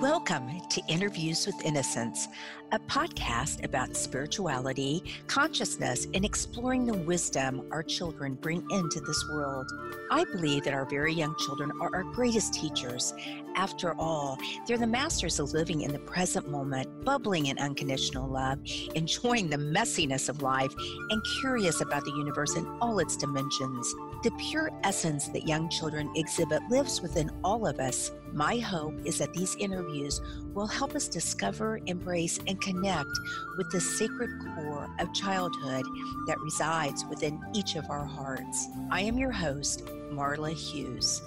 [0.00, 2.28] Welcome to Interviews with Innocence,
[2.72, 9.70] a podcast about spirituality, consciousness, and exploring the wisdom our children bring into this world.
[10.10, 13.12] I believe that our very young children are our greatest teachers.
[13.56, 18.58] After all, they're the masters of living in the present moment, bubbling in unconditional love,
[18.94, 20.72] enjoying the messiness of life,
[21.10, 23.94] and curious about the universe in all its dimensions.
[24.22, 28.12] The pure essence that young children exhibit lives within all of us.
[28.32, 30.20] My hope is that these interviews
[30.54, 33.10] will help us discover, embrace, and connect
[33.56, 35.84] with the sacred core of childhood
[36.26, 38.68] that resides within each of our hearts.
[38.90, 41.22] I am your host, Marla Hughes.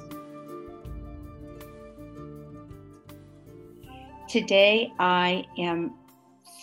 [4.33, 5.93] Today, I am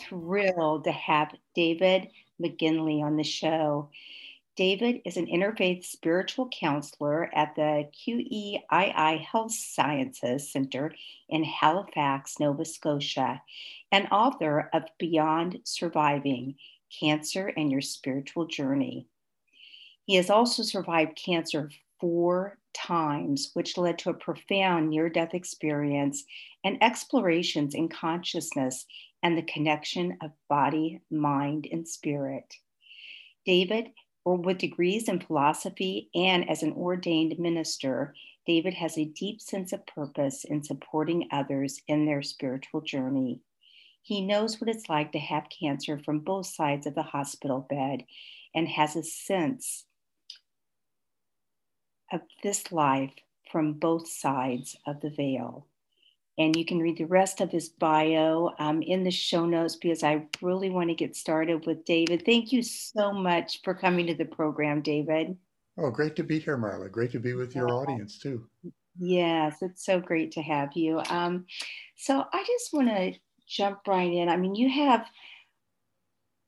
[0.00, 2.08] thrilled to have David
[2.42, 3.90] McGinley on the show.
[4.56, 10.92] David is an interfaith spiritual counselor at the QEII Health Sciences Center
[11.28, 13.40] in Halifax, Nova Scotia,
[13.92, 16.56] and author of Beyond Surviving
[16.98, 19.06] Cancer and Your Spiritual Journey.
[20.06, 26.24] He has also survived cancer four times, which led to a profound near death experience
[26.64, 28.86] and explorations in consciousness
[29.22, 32.54] and the connection of body, mind, and spirit.
[33.44, 33.90] David
[34.24, 38.14] or with degrees in philosophy and as an ordained minister,
[38.46, 43.40] David has a deep sense of purpose in supporting others in their spiritual journey.
[44.02, 48.04] He knows what it's like to have cancer from both sides of the hospital bed
[48.54, 49.84] and has a sense
[52.12, 53.12] of this life
[53.50, 55.66] from both sides of the veil.
[56.40, 60.02] And you can read the rest of his bio um, in the show notes because
[60.02, 62.24] I really want to get started with David.
[62.24, 65.36] Thank you so much for coming to the program, David.
[65.78, 66.90] Oh, great to be here, Marla.
[66.90, 68.46] Great to be with your audience too.
[68.98, 71.02] Yes, it's so great to have you.
[71.10, 71.44] Um,
[71.98, 73.12] so I just want to
[73.46, 74.30] jump right in.
[74.30, 75.04] I mean, you have,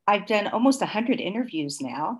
[0.07, 2.17] I've done almost 100 interviews now,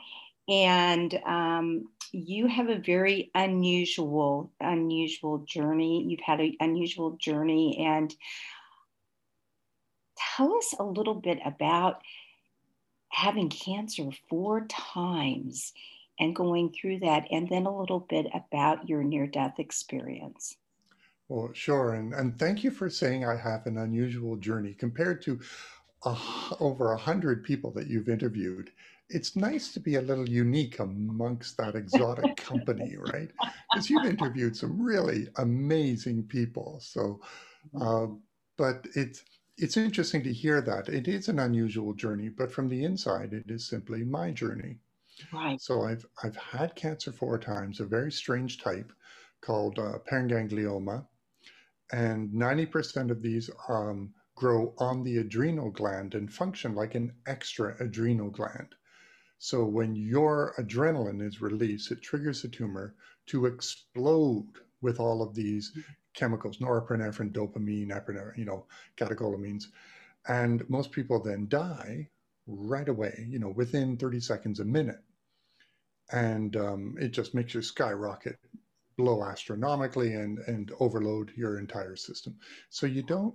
[0.47, 6.05] and um, you have a very unusual, unusual journey.
[6.07, 7.85] You've had an unusual journey.
[7.87, 8.15] And
[10.37, 12.03] tell us a little bit about
[13.09, 15.73] having cancer four times
[16.21, 20.57] and going through that, and then a little bit about your near death experience.
[21.29, 21.95] Well, sure.
[21.95, 25.41] And, and thank you for saying I have an unusual journey compared to
[26.05, 26.19] uh,
[26.61, 28.71] over a hundred people that you've interviewed
[29.15, 33.31] it's nice to be a little unique amongst that exotic company, right?
[33.71, 36.81] Because you've interviewed some really amazing people.
[36.81, 37.21] So,
[37.81, 38.07] uh,
[38.57, 39.25] but it's
[39.59, 43.51] it's interesting to hear that it is an unusual journey, but from the inside, it
[43.51, 44.79] is simply my journey.
[45.33, 45.61] Right.
[45.61, 48.93] So I've I've had cancer four times, a very strange type
[49.41, 51.07] called uh, paraganglioma,
[51.93, 57.13] and ninety percent of these um, grow on the adrenal gland and function like an
[57.27, 58.75] extra adrenal gland.
[59.45, 62.95] So when your adrenaline is released, it triggers the tumor
[63.27, 64.47] to explode
[64.83, 65.77] with all of these
[66.15, 68.67] chemicals, norepinephrine, dopamine, epinephrine, you know,
[68.97, 69.65] catecholamines.
[70.29, 72.09] And most people then die
[72.47, 75.03] right away, you know, within 30 seconds, a minute.
[76.13, 78.39] And um, it just makes you skyrocket,
[78.97, 82.37] blow astronomically, and, and overload your entire system.
[82.71, 83.35] So you don't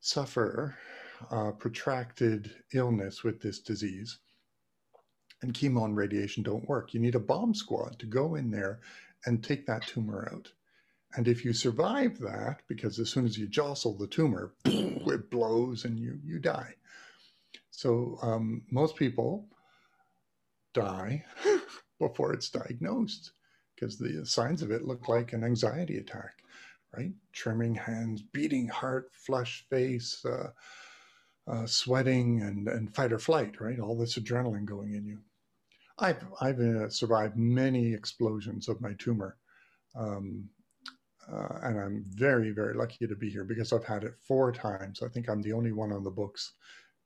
[0.00, 0.76] suffer
[1.30, 4.18] uh, protracted illness with this disease
[5.42, 6.94] and chemo and radiation don't work.
[6.94, 8.80] You need a bomb squad to go in there
[9.24, 10.52] and take that tumor out.
[11.14, 15.84] And if you survive that, because as soon as you jostle the tumor, it blows
[15.84, 16.74] and you, you die.
[17.70, 19.48] So um, most people
[20.74, 21.24] die
[21.98, 23.32] before it's diagnosed
[23.74, 26.42] because the signs of it look like an anxiety attack,
[26.96, 27.12] right?
[27.32, 30.50] Trembling hands, beating heart, flushed face, uh,
[31.48, 33.80] uh, sweating, and, and fight or flight, right?
[33.80, 35.18] All this adrenaline going in you.
[35.98, 39.36] I've I've uh, survived many explosions of my tumor,
[39.96, 40.48] um,
[41.30, 45.02] uh, and I'm very very lucky to be here because I've had it four times.
[45.02, 46.54] I think I'm the only one on the books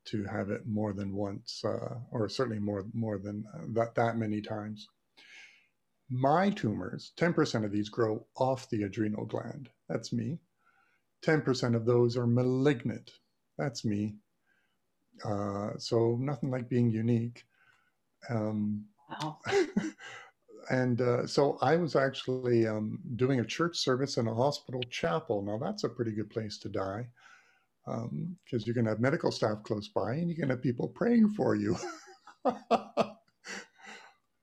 [0.06, 4.19] to have it more than once, uh, or certainly more more than uh, that that
[4.19, 4.89] many times.
[6.11, 9.71] My tumors, 10% of these grow off the adrenal gland.
[9.89, 10.41] That's me.
[11.25, 13.12] 10% of those are malignant.
[13.56, 14.17] That's me.
[15.25, 17.44] Uh, so nothing like being unique.
[18.29, 19.38] Um, wow.
[20.70, 25.43] and uh, so I was actually um, doing a church service in a hospital chapel.
[25.43, 27.09] Now, that's a pretty good place to die
[27.85, 30.62] because um, you're going to have medical staff close by and you're going to have
[30.62, 31.76] people praying for you.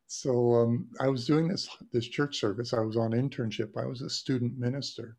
[0.08, 2.74] so um, I was doing this this church service.
[2.74, 3.78] I was on internship.
[3.78, 5.18] I was a student minister,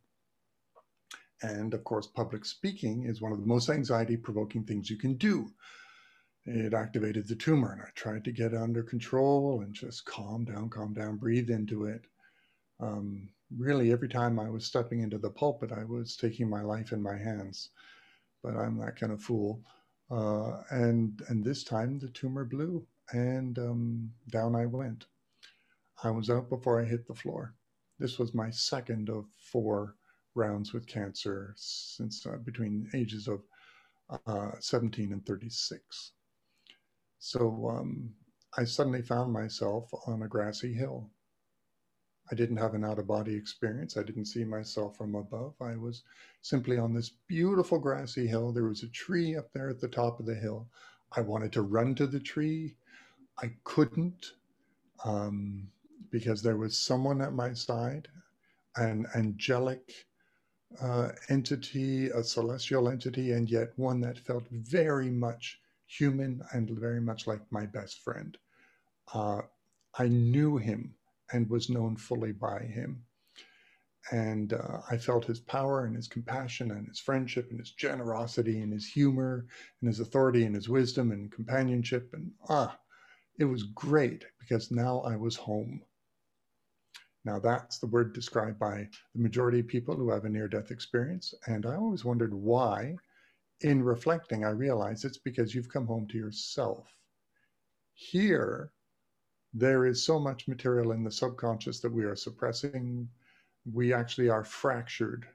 [1.43, 5.15] And of course, public speaking is one of the most anxiety provoking things you can
[5.15, 5.53] do.
[6.45, 10.71] It activated the tumor, and I tried to get under control and just calm down,
[10.71, 12.03] calm down, breathe into it.
[12.81, 16.93] Um, really, every time I was stepping into the pulpit, I was taking my life
[16.93, 17.71] in my hands.
[18.43, 19.63] But I'm that kind of fool.
[20.11, 25.07] Uh, and and this time the tumor blew, and um, down I went.
[26.03, 27.55] I was out before I hit the floor.
[27.99, 29.95] This was my second of four
[30.73, 33.43] with cancer since uh, between ages of
[34.27, 36.13] uh, 17 and 36.
[37.19, 38.11] So um,
[38.57, 41.11] I suddenly found myself on a grassy hill.
[42.33, 43.97] I didn't have an out of body experience.
[43.97, 45.55] I didn't see myself from above.
[45.61, 46.05] I was
[46.43, 48.53] simply on this beautiful grassy hill.
[48.53, 50.69] There was a tree up there at the top of the hill.
[51.17, 52.77] I wanted to run to the tree.
[53.43, 54.33] I couldn't
[55.05, 55.69] um,
[56.11, 58.09] because there was someone at my side,
[58.77, 60.07] an angelic
[60.81, 67.01] uh, entity, a celestial entity, and yet one that felt very much human and very
[67.01, 68.39] much like my best friend.
[69.13, 69.43] Uh,
[69.99, 70.95] I knew him
[71.33, 73.05] and was known fully by him.
[74.13, 78.61] And uh, I felt his power and his compassion and his friendship and his generosity
[78.61, 79.47] and his humor
[79.81, 82.11] and his authority and his wisdom and companionship.
[82.15, 82.79] And ah,
[83.39, 85.83] it was great because now I was home.
[87.25, 90.71] Now, that's the word described by the majority of people who have a near death
[90.71, 91.35] experience.
[91.47, 92.97] And I always wondered why.
[93.61, 96.97] In reflecting, I realized it's because you've come home to yourself.
[97.93, 98.73] Here,
[99.53, 103.09] there is so much material in the subconscious that we are suppressing.
[103.71, 105.27] We actually are fractured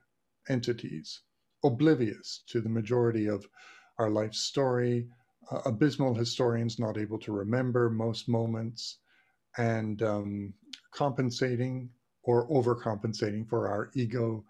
[0.49, 1.21] entities,
[1.63, 3.47] oblivious to the majority of
[3.99, 5.07] our life story,
[5.51, 8.97] uh, abysmal historians not able to remember most moments,
[9.57, 10.53] and um,
[10.95, 11.89] compensating
[12.23, 14.43] or overcompensating for our ego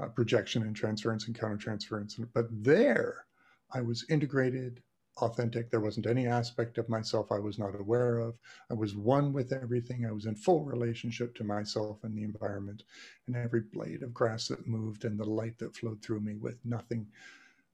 [0.00, 2.26] uh, projection and transference and countertransference.
[2.32, 3.26] But there,
[3.72, 4.82] I was integrated,
[5.18, 5.70] authentic.
[5.70, 8.38] There wasn't any aspect of myself I was not aware of.
[8.70, 10.06] I was one with everything.
[10.06, 12.84] I was in full relationship to myself and the environment
[13.26, 16.56] and every blade of grass that moved and the light that flowed through me with
[16.64, 17.06] nothing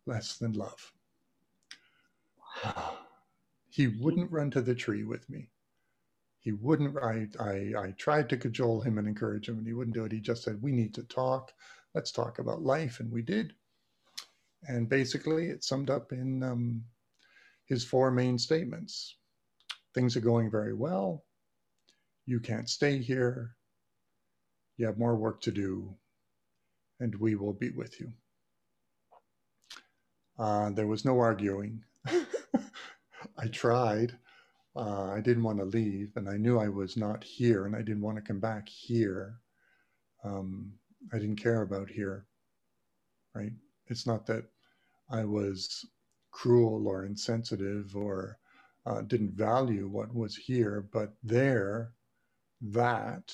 [0.05, 0.93] less than love.
[3.71, 5.49] he wouldn't run to the tree with me
[6.47, 9.97] he wouldn't I, I i tried to cajole him and encourage him and he wouldn't
[9.97, 10.13] do it.
[10.13, 11.53] He just said we need to talk.
[11.93, 13.01] Let's talk about life.
[13.01, 13.53] And we did.
[14.69, 16.85] And basically it summed up in um,
[17.65, 19.17] his four main statements.
[19.93, 21.25] Things are going very well.
[22.27, 23.57] You can't stay here.
[24.77, 25.97] You have more work to do.
[27.01, 28.13] And we will be with you.
[30.39, 31.83] Uh, there was no arguing.
[32.07, 34.17] I tried
[34.77, 37.81] uh, I didn't want to leave, and I knew I was not here, and I
[37.81, 39.41] didn't want to come back here.
[40.25, 40.73] Um,
[41.13, 42.27] I didn't care about here,
[43.35, 43.53] right?
[43.87, 44.45] It's not that
[45.11, 45.85] I was
[46.31, 48.39] cruel or insensitive or
[48.85, 51.93] uh, didn't value what was here, but there,
[52.61, 53.33] that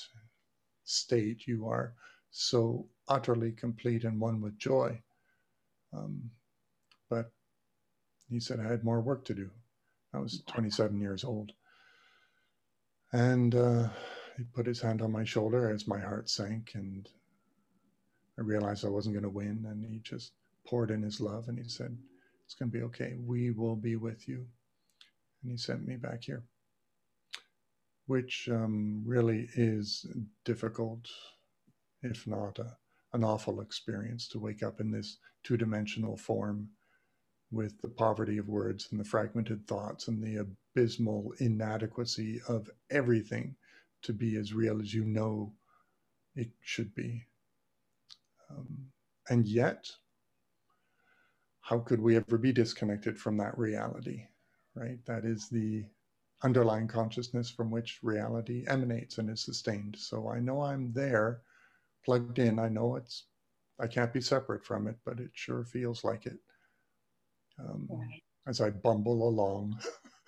[0.85, 1.93] state, you are
[2.31, 5.01] so utterly complete and one with joy.
[5.93, 6.31] Um,
[7.09, 7.31] but
[8.29, 9.49] he said I had more work to do.
[10.13, 11.51] I was 27 years old.
[13.11, 13.89] And uh,
[14.37, 17.07] he put his hand on my shoulder as my heart sank, and
[18.37, 19.65] I realized I wasn't going to win.
[19.67, 20.33] And he just
[20.65, 21.95] poured in his love and he said,
[22.45, 23.15] It's going to be okay.
[23.19, 24.45] We will be with you.
[25.41, 26.43] And he sent me back here,
[28.07, 30.05] which um, really is
[30.45, 31.07] difficult,
[32.01, 32.77] if not a,
[33.13, 36.69] an awful experience to wake up in this two dimensional form
[37.53, 43.55] with the poverty of words and the fragmented thoughts and the abysmal inadequacy of everything
[44.01, 45.53] to be as real as you know
[46.35, 47.25] it should be.
[48.49, 48.91] Um,
[49.29, 49.89] and yet,
[51.61, 54.27] how could we ever be disconnected from that reality,
[54.75, 55.03] right?
[55.05, 55.85] That is the
[56.43, 59.95] underlying consciousness from which reality emanates and is sustained.
[59.97, 61.41] So I know I'm there,
[62.03, 62.59] plugged in.
[62.59, 63.23] I know it's,
[63.79, 66.39] I can't be separate from it, but it sure feels like it
[67.59, 68.23] um, right.
[68.47, 69.79] as I bumble along,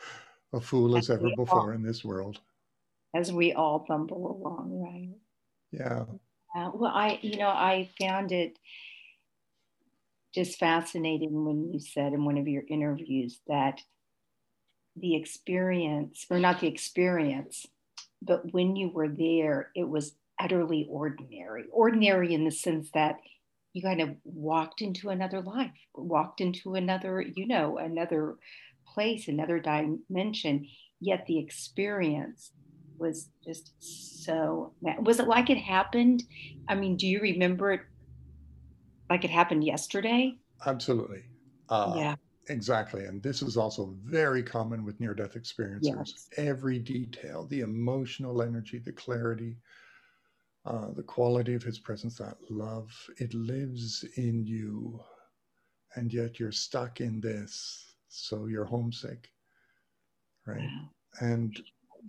[0.54, 2.40] a fool as, as ever before all, in this world.
[3.16, 5.16] As we all bumble along, right?
[5.72, 6.06] Yeah.
[6.56, 8.58] Uh, well, I, you know, I found it
[10.34, 13.82] just fascinating when you said in one of your interviews that
[14.96, 17.66] the experience, or not the experience,
[18.22, 21.66] but when you were there, it was utterly ordinary.
[21.72, 23.16] Ordinary in the sense that
[23.76, 28.38] you kind of walked into another life, walked into another, you know, another
[28.88, 30.66] place, another dimension.
[31.02, 32.52] Yet the experience
[32.98, 34.74] was just so.
[35.02, 36.24] Was it like it happened?
[36.70, 37.82] I mean, do you remember it
[39.10, 40.36] like it happened yesterday.
[40.66, 41.24] Absolutely.
[41.70, 42.16] Uh, yeah.
[42.50, 43.06] Exactly.
[43.06, 45.82] And this is also very common with near death experiencers.
[45.82, 46.28] Yes.
[46.38, 49.58] Every detail, the emotional energy, the clarity,
[50.66, 55.00] uh, the quality of his presence, that love, it lives in you.
[55.96, 57.96] And yet you're stuck in this.
[58.10, 59.32] So you're homesick.
[60.46, 60.60] Right.
[60.60, 60.90] Wow.
[61.22, 61.62] And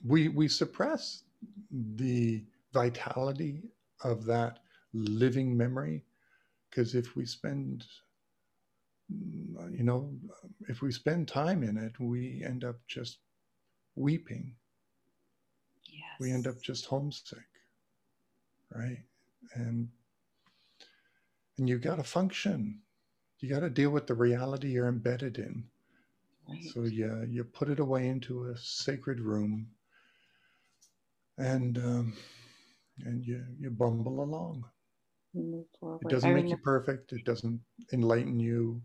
[0.04, 1.22] we we suppress
[1.70, 3.62] the vitality
[4.04, 4.58] of that
[4.92, 6.04] living memory
[6.68, 7.84] because if we spend
[9.70, 10.10] you know
[10.68, 13.18] if we spend time in it we end up just
[13.94, 14.54] weeping
[15.86, 16.02] yes.
[16.20, 17.46] we end up just homesick
[18.74, 18.98] right?
[19.54, 19.88] And
[21.58, 22.82] and you got to function.
[23.40, 25.64] You got to deal with the reality you're embedded in.
[26.48, 26.62] Right.
[26.62, 29.68] so yeah you put it away into a sacred room
[31.38, 32.14] and um,
[33.04, 34.64] and you you bumble along.
[36.00, 37.12] It doesn't make you perfect.
[37.12, 37.60] It doesn't
[37.92, 38.82] enlighten you.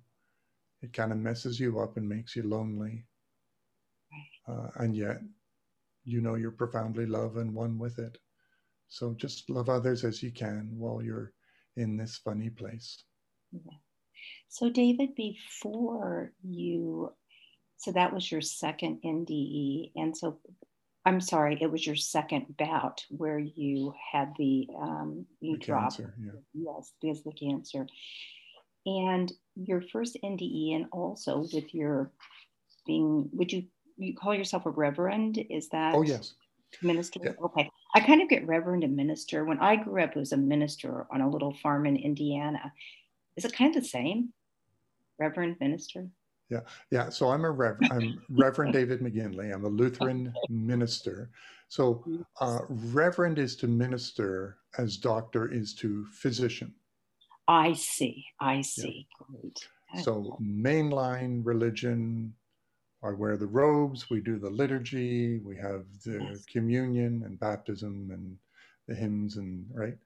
[0.82, 3.06] It kind of messes you up and makes you lonely.
[4.48, 5.18] Uh, and yet
[6.04, 8.18] you know you're profoundly loved and one with it
[8.92, 11.32] so just love others as you can while you're
[11.78, 13.06] in this funny place
[13.52, 13.78] yeah.
[14.50, 17.12] so david before you
[17.78, 20.40] so that was your second nde and so
[21.06, 25.98] I'm sorry, it was your second bout where you had the um, you the dropped.
[25.98, 26.32] Cancer, yeah.
[26.54, 27.88] Yes, because the cancer.
[28.86, 32.12] And your first NDE, and also with your
[32.86, 33.64] being, would you
[33.98, 35.44] you call yourself a reverend?
[35.50, 35.96] Is that?
[35.96, 36.36] Oh yes.
[36.84, 37.20] Minister.
[37.24, 37.32] Yeah.
[37.44, 39.44] Okay, I kind of get reverend and minister.
[39.44, 42.72] When I grew up, it was a minister on a little farm in Indiana.
[43.36, 44.34] Is it kind of the same?
[45.20, 46.08] Reverend minister.
[46.50, 47.10] Yeah, yeah.
[47.10, 47.92] So I'm a reverend.
[47.92, 49.54] I'm Reverend David McGinley.
[49.54, 51.30] I'm a Lutheran minister.
[51.70, 52.06] So
[52.40, 56.74] uh, reverend is to minister as doctor is to physician.
[57.48, 58.26] I see.
[58.40, 59.08] I see.
[59.08, 59.26] Yeah.
[59.42, 59.68] Great.
[60.04, 62.34] So mainline religion.
[63.04, 64.10] I wear the robes.
[64.10, 65.40] We do the liturgy.
[65.40, 66.46] We have the yes.
[66.46, 68.38] communion and baptism and
[68.88, 69.98] the hymns and right.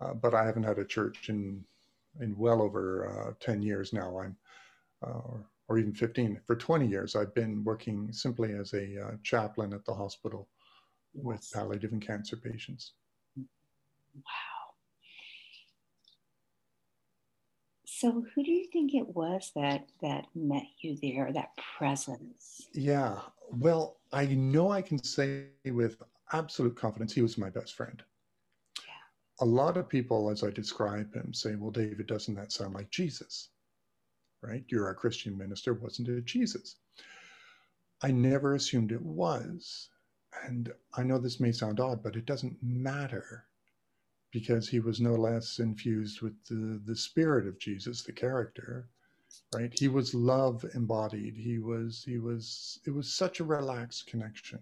[0.00, 1.64] Uh, but I haven't had a church in
[2.20, 4.18] in well over uh, ten years now.
[4.18, 4.36] I'm
[5.06, 6.40] uh, or even 15.
[6.46, 10.48] For 20 years, I've been working simply as a uh, chaplain at the hospital
[11.14, 11.24] yes.
[11.24, 12.92] with palliative and cancer patients.
[14.14, 14.61] Wow.
[18.02, 21.30] So, who do you think it was that that met you there?
[21.32, 22.66] That presence?
[22.72, 23.20] Yeah.
[23.52, 28.02] Well, I know I can say with absolute confidence he was my best friend.
[28.80, 29.44] Yeah.
[29.44, 32.90] A lot of people, as I describe him, say, "Well, David, doesn't that sound like
[32.90, 33.50] Jesus?"
[34.42, 34.64] right?
[34.66, 35.72] You're a Christian minister.
[35.72, 36.74] Wasn't it Jesus?
[38.02, 39.90] I never assumed it was.
[40.42, 43.46] And I know this may sound odd, but it doesn't matter
[44.32, 48.88] because he was no less infused with the, the spirit of Jesus, the character,
[49.54, 49.72] right?
[49.78, 51.36] He was love embodied.
[51.36, 54.60] He was, he was, it was such a relaxed connection.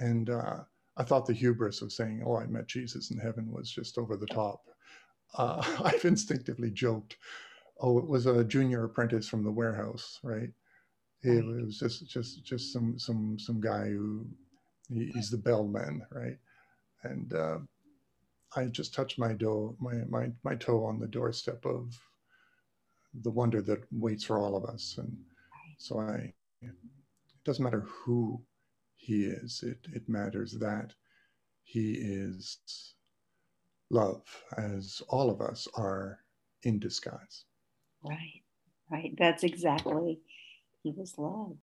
[0.00, 0.58] And uh,
[0.96, 4.16] I thought the hubris of saying, oh, I met Jesus in heaven was just over
[4.16, 4.62] the top.
[5.36, 7.16] Uh, I've instinctively joked
[7.80, 10.50] oh, it was a junior apprentice from the warehouse, right?
[11.22, 14.26] It was just just just some some some guy who
[14.88, 16.38] he, he's the bellman, right?
[17.04, 17.58] And uh,
[18.56, 21.98] I just touched my door my, my my toe on the doorstep of
[23.14, 25.16] the wonder that waits for all of us, and
[25.78, 26.34] so I.
[26.62, 26.74] It
[27.44, 28.42] doesn't matter who
[28.96, 30.92] he is; it it matters that
[31.62, 32.58] he is
[33.90, 34.22] love,
[34.56, 36.20] as all of us are
[36.62, 37.44] in disguise.
[38.02, 38.42] Right,
[38.90, 39.14] right.
[39.18, 40.20] That's exactly,
[40.82, 41.56] he was love.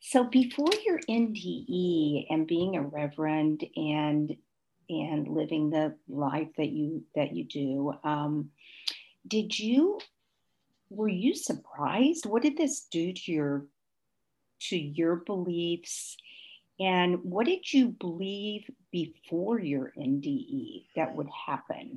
[0.00, 4.36] So before your NDE and being a reverend and
[5.00, 8.50] and living the life that you that you do, um,
[9.26, 9.98] did you
[10.90, 12.26] were you surprised?
[12.26, 13.66] What did this do to your
[14.68, 16.16] to your beliefs?
[16.80, 21.96] And what did you believe before your NDE that would happen?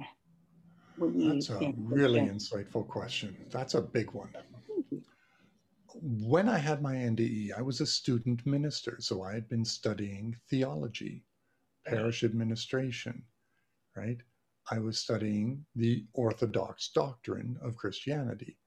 [0.98, 3.36] That's a really insightful question.
[3.52, 4.30] That's a big one.
[6.02, 10.36] When I had my NDE, I was a student minister, so I had been studying
[10.50, 11.24] theology,
[11.86, 13.24] parish administration,
[13.96, 14.22] right?
[14.72, 18.58] I was studying the Orthodox doctrine of Christianity,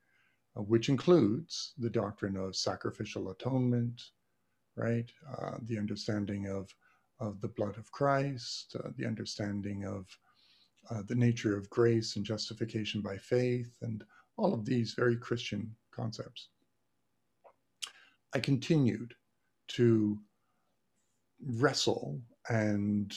[0.57, 4.01] uh, which includes the doctrine of sacrificial atonement,
[4.77, 5.11] right?
[5.37, 6.73] Uh, the understanding of,
[7.19, 10.07] of the blood of Christ, uh, the understanding of
[10.91, 14.05] uh, the nature of grace and justification by faith, and
[14.37, 16.49] all of these very Christian concepts.
[18.35, 19.15] I continued
[19.69, 20.19] to
[21.45, 23.14] wrestle and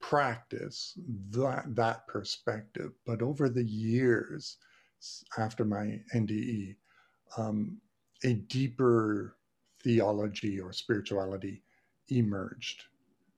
[0.00, 0.98] practice
[1.30, 2.92] that that perspective.
[3.06, 4.58] But over the years
[5.38, 6.76] after my NDE,
[7.36, 7.78] um,
[8.24, 9.36] a deeper
[9.82, 11.62] theology or spirituality
[12.08, 12.84] emerged,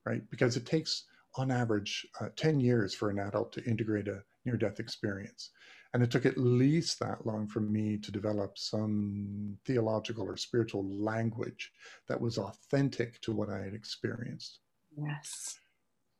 [0.05, 0.29] right?
[0.29, 4.57] Because it takes, on average, uh, 10 years for an adult to integrate a near
[4.57, 5.51] death experience.
[5.93, 10.83] And it took at least that long for me to develop some theological or spiritual
[10.85, 11.71] language
[12.07, 14.59] that was authentic to what I had experienced.
[14.97, 15.59] Yes.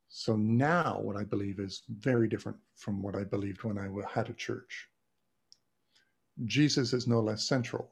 [0.10, 4.30] So now what I believe is very different from what I believed when I had
[4.30, 4.90] a church.
[6.46, 7.92] Jesus is no less central,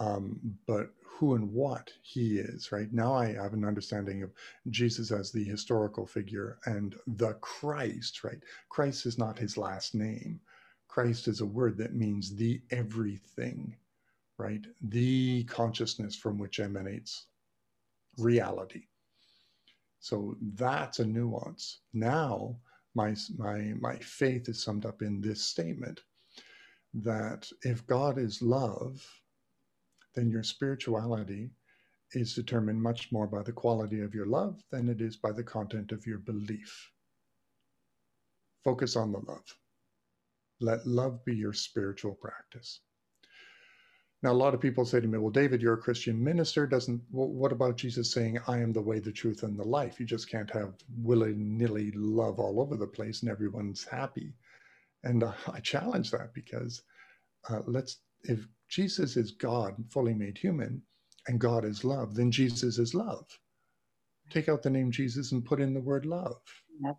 [0.00, 2.92] um, but who and what he is, right?
[2.92, 4.32] Now I have an understanding of
[4.70, 8.40] Jesus as the historical figure and the Christ, right?
[8.70, 10.40] Christ is not his last name.
[10.88, 13.76] Christ is a word that means the everything,
[14.38, 14.64] right?
[14.82, 17.26] The consciousness from which emanates
[18.18, 18.84] reality.
[20.02, 21.78] So that's a nuance.
[21.94, 22.56] Now,
[22.96, 26.00] my, my, my faith is summed up in this statement
[26.92, 29.00] that if God is love,
[30.16, 31.52] then your spirituality
[32.14, 35.44] is determined much more by the quality of your love than it is by the
[35.44, 36.90] content of your belief.
[38.64, 39.56] Focus on the love.
[40.60, 42.80] Let love be your spiritual practice.
[44.22, 46.66] Now, a lot of people say to me, well, David, you're a Christian minister.
[46.66, 50.00] Doesn't, well, what about Jesus saying, I am the way, the truth, and the life?
[50.00, 54.34] You just can't have willy nilly love all over the place and everyone's happy.
[55.04, 56.82] And uh, I challenge that because
[57.50, 60.82] uh, let's, if Jesus is God, fully made human,
[61.28, 63.26] and God is love, then Jesus is love.
[64.30, 66.40] Take out the name Jesus and put in the word love.
[66.82, 66.96] Yes.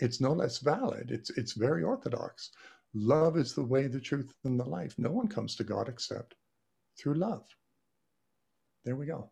[0.00, 1.10] It's no less valid.
[1.12, 2.50] It's it's very orthodox.
[2.94, 4.94] Love is the way, the truth, and the life.
[4.98, 6.34] No one comes to God except
[6.98, 7.44] through love.
[8.84, 9.30] There we go.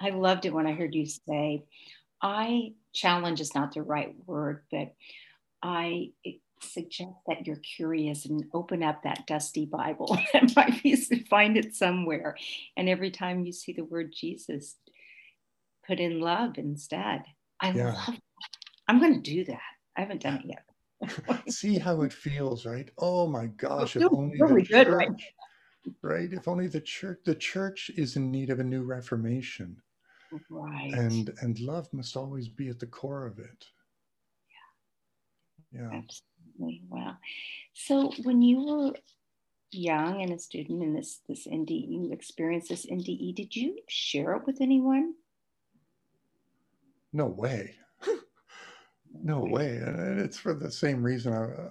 [0.00, 1.64] I loved it when I heard you say,
[2.22, 4.94] I challenge is not the right word, but
[5.62, 6.12] I
[6.60, 10.96] suggest that you're curious and open up that dusty Bible that might be
[11.28, 12.36] find it somewhere.
[12.76, 14.76] And every time you see the word Jesus,
[15.86, 17.24] put in love instead.
[17.60, 17.92] I yeah.
[17.92, 18.18] love
[18.88, 19.60] I'm going to do that.
[19.96, 20.64] I haven't done it yet.
[21.48, 22.90] See how it feels, right?
[22.98, 23.96] Oh my gosh!
[23.96, 25.10] If only really the church, good, right?
[26.02, 26.32] right?
[26.32, 29.80] If only the church, the church is in need of a new reformation,
[30.48, 30.92] right?
[30.92, 33.66] And and love must always be at the core of it.
[35.72, 35.80] Yeah.
[35.80, 35.98] Yeah.
[35.98, 36.82] Absolutely.
[36.88, 37.16] Wow.
[37.74, 38.92] So when you were
[39.70, 43.34] young and a student in this this NDE, you experienced this NDE.
[43.34, 45.14] Did you share it with anyone?
[47.12, 47.76] No way.
[49.22, 49.76] No way.
[49.76, 51.70] And it's for the same reason I, uh,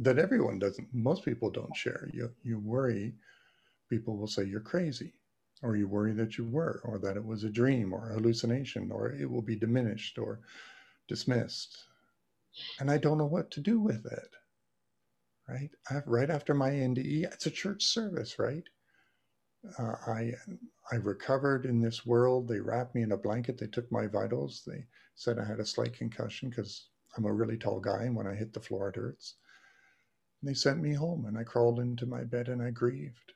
[0.00, 2.08] that everyone doesn't, most people don't share.
[2.12, 3.14] You, you worry,
[3.90, 5.14] people will say you're crazy,
[5.62, 9.12] or you worry that you were, or that it was a dream or hallucination, or
[9.12, 10.40] it will be diminished or
[11.08, 11.78] dismissed.
[12.80, 14.36] And I don't know what to do with it.
[15.48, 15.70] Right?
[15.90, 18.64] I, right after my NDE, it's a church service, right?
[19.78, 20.32] Uh, I
[20.92, 22.48] I recovered in this world.
[22.48, 23.58] They wrapped me in a blanket.
[23.58, 24.62] They took my vitals.
[24.66, 28.26] They said I had a slight concussion because I'm a really tall guy, and when
[28.26, 29.36] I hit the floor, it hurts.
[30.40, 33.32] And they sent me home, and I crawled into my bed and I grieved.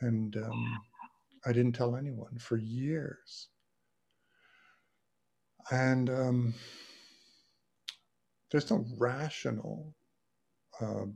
[0.00, 0.80] And um,
[1.46, 3.48] I didn't tell anyone for years.
[5.70, 6.54] And um,
[8.50, 9.94] there's no rational
[10.80, 11.06] uh,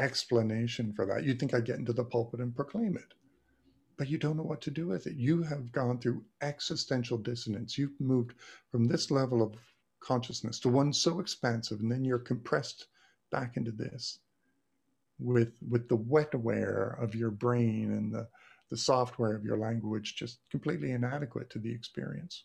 [0.00, 1.24] explanation for that.
[1.24, 3.14] You'd think I'd get into the pulpit and proclaim it
[4.00, 5.14] but you don't know what to do with it.
[5.16, 7.76] You have gone through existential dissonance.
[7.76, 8.32] You've moved
[8.70, 9.56] from this level of
[10.00, 12.86] consciousness to one so expansive, and then you're compressed
[13.30, 14.20] back into this
[15.18, 18.26] with with the wetware of your brain and the,
[18.70, 22.44] the software of your language just completely inadequate to the experience.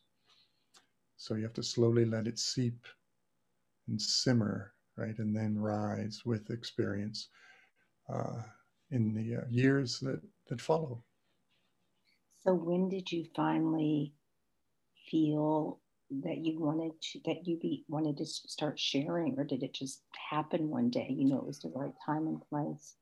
[1.15, 2.86] So you have to slowly let it seep
[3.88, 7.30] and simmer, right, and then rise with experience
[8.10, 8.42] uh,
[8.92, 11.04] in the uh, years that, that follow.
[12.44, 14.14] So when did you finally
[15.10, 19.74] feel that you wanted to that you be wanted to start sharing or did it
[19.74, 21.08] just happen one day?
[21.10, 22.96] You know it was the right time and place.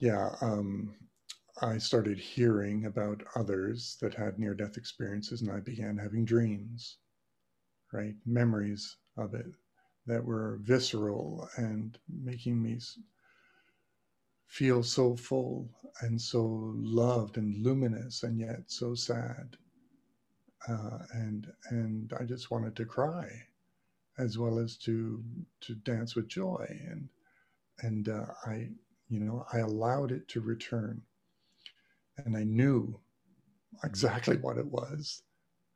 [0.00, 0.96] Yeah um,
[1.62, 6.98] i started hearing about others that had near death experiences and i began having dreams
[7.92, 8.14] right?
[8.26, 9.46] Memories of it
[10.06, 12.78] that were visceral and making me
[14.46, 19.56] feel so full and so loved and luminous and yet so sad.
[20.68, 23.28] Uh, and and I just wanted to cry,
[24.18, 25.22] as well as to
[25.62, 26.66] to dance with joy.
[26.68, 27.08] And
[27.82, 28.68] and uh, I,
[29.08, 31.00] you know, I allowed it to return,
[32.18, 33.00] and I knew
[33.84, 35.22] exactly what it was,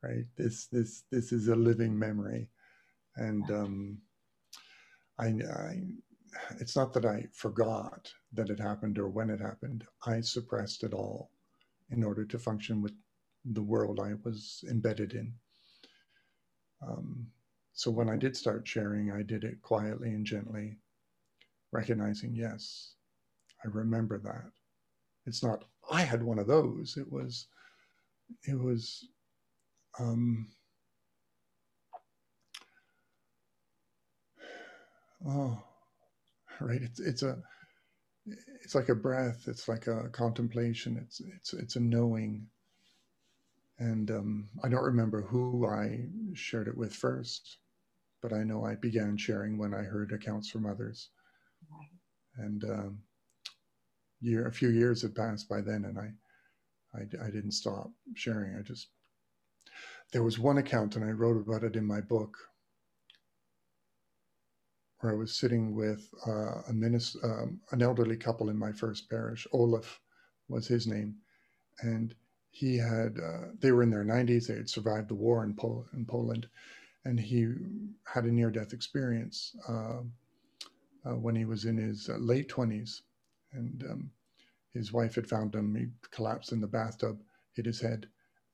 [0.03, 0.25] right?
[0.35, 2.49] This this this is a living memory,
[3.15, 3.97] and um,
[5.19, 5.81] I, I
[6.59, 9.85] it's not that I forgot that it happened or when it happened.
[10.05, 11.31] I suppressed it all
[11.89, 12.93] in order to function with
[13.45, 15.33] the world I was embedded in.
[16.85, 17.27] Um,
[17.73, 20.77] so when I did start sharing, I did it quietly and gently,
[21.71, 22.95] recognizing, yes,
[23.63, 24.51] I remember that.
[25.25, 26.97] It's not I had one of those.
[26.97, 27.47] It was,
[28.43, 29.07] it was,
[29.99, 30.47] um,
[35.27, 35.63] oh,
[36.59, 36.81] right.
[36.81, 37.37] It's it's a
[38.63, 39.47] it's like a breath.
[39.47, 40.97] It's like a contemplation.
[41.01, 42.47] It's it's it's a knowing.
[43.79, 47.57] And um, I don't remember who I shared it with first,
[48.21, 51.09] but I know I began sharing when I heard accounts from others.
[52.37, 52.99] And um,
[54.21, 56.11] year, a few years had passed by then, and I,
[56.97, 58.57] I, I didn't stop sharing.
[58.57, 58.89] I just
[60.13, 62.37] there was one account, and I wrote about it in my book,
[65.05, 69.07] where I was sitting with uh, a minister, um, an elderly couple in my first
[69.07, 69.45] parish.
[69.53, 70.01] Olaf
[70.49, 71.17] was his name,
[71.81, 72.15] and
[72.49, 74.47] he had uh, they were in their 90s.
[74.47, 76.47] They had survived the war in, Pol- in Poland,
[77.03, 77.53] and he
[78.11, 80.01] had a near-death experience uh,
[81.05, 83.01] uh when he was in his uh, late 20s,
[83.53, 84.11] and um,
[84.73, 85.75] his wife had found him.
[85.75, 87.21] He collapsed in the bathtub,
[87.53, 88.07] hit his head,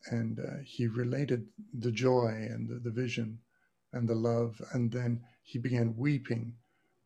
[0.08, 1.48] and uh, he related
[1.80, 3.40] the joy and the, the vision
[3.93, 4.62] and the love.
[4.73, 6.54] And then he began weeping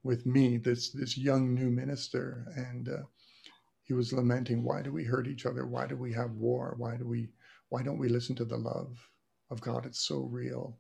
[0.04, 3.04] with me, this this young new minister, and uh,
[3.84, 5.66] he was lamenting, "Why do we hurt each other?
[5.66, 6.76] Why do we have war?
[6.78, 7.30] Why do we?
[7.70, 8.98] Why don't we listen to the love
[9.50, 9.86] of God?
[9.86, 10.78] It's so real."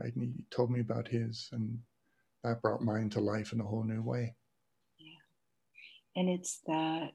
[0.00, 0.14] Right?
[0.14, 1.78] And he told me about his, and
[2.44, 4.34] that brought mine to life in a whole new way.
[4.98, 5.12] Yeah,
[6.16, 7.10] and it's that.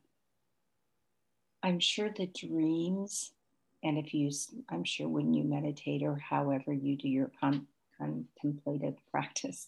[1.63, 3.31] I'm sure the dreams,
[3.83, 4.31] and if you,
[4.69, 9.67] I'm sure when you meditate or however you do your con- contemplative practice,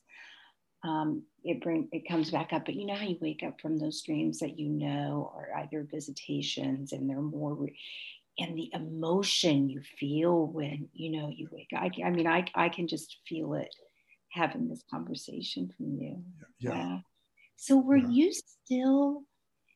[0.83, 2.65] um, it bring it comes back up.
[2.65, 5.87] But you know how you wake up from those dreams that you know are either
[5.89, 7.77] visitations, and they're more, re-
[8.37, 11.83] and the emotion you feel when you know you wake up.
[11.83, 13.73] I, I mean, I I can just feel it
[14.29, 16.23] having this conversation from you.
[16.59, 16.71] Yeah.
[16.71, 17.01] Wow.
[17.57, 18.07] So were yeah.
[18.09, 19.23] you still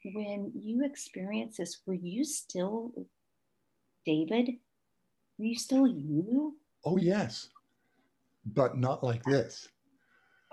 [0.05, 1.79] when you experienced this?
[1.85, 2.91] Were you still
[4.05, 4.51] David?
[5.37, 6.55] Were you still you?
[6.85, 7.49] Oh yes
[8.45, 9.67] but not like this.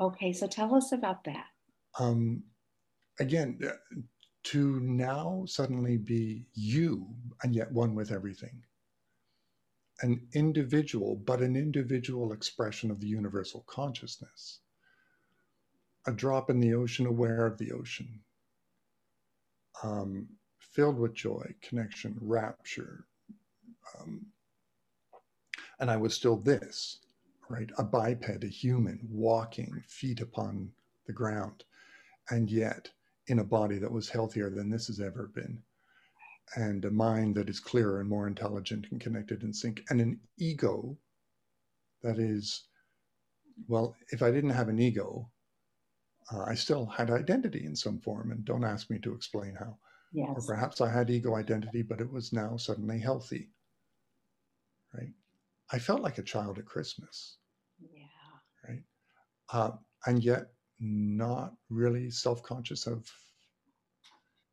[0.01, 1.47] Okay, so tell us about that.
[1.99, 2.45] Um,
[3.19, 3.73] again, uh,
[4.43, 7.07] to now suddenly be you
[7.43, 8.63] and yet one with everything.
[10.03, 14.61] An individual, but an individual expression of the universal consciousness.
[16.07, 18.21] A drop in the ocean, aware of the ocean.
[19.83, 23.05] Um, filled with joy, connection, rapture.
[23.99, 24.27] Um,
[25.79, 27.01] and I was still this
[27.51, 27.71] right?
[27.79, 30.71] A biped, a human walking feet upon
[31.07, 31.65] the ground,
[32.31, 32.89] and yet
[33.27, 35.61] in a body that was healthier than this has ever been,
[36.55, 40.21] and a mind that is clearer and more intelligent and connected in sync, and an
[40.39, 40.97] ego
[42.03, 42.69] that is,
[43.67, 45.29] well, if I didn't have an ego,
[46.33, 49.77] uh, I still had identity in some form, and don't ask me to explain how.
[50.13, 50.29] Yes.
[50.37, 53.51] Or perhaps I had ego identity, but it was now suddenly healthy.
[54.95, 55.13] Right?
[55.73, 57.37] I felt like a child at Christmas.
[59.53, 59.73] Uh,
[60.07, 60.47] and yet
[60.81, 63.07] not really self conscious of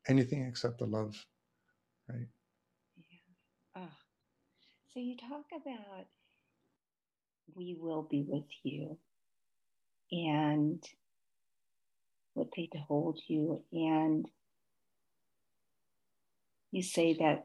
[0.08, 1.16] anything except the love,
[2.08, 2.26] right?
[2.96, 3.82] Yeah.
[3.84, 3.96] Oh.
[4.92, 6.06] So you talk about
[7.54, 8.98] we will be with you
[10.12, 10.82] and
[12.34, 13.62] what they told you.
[13.72, 14.26] And
[16.70, 17.44] you say that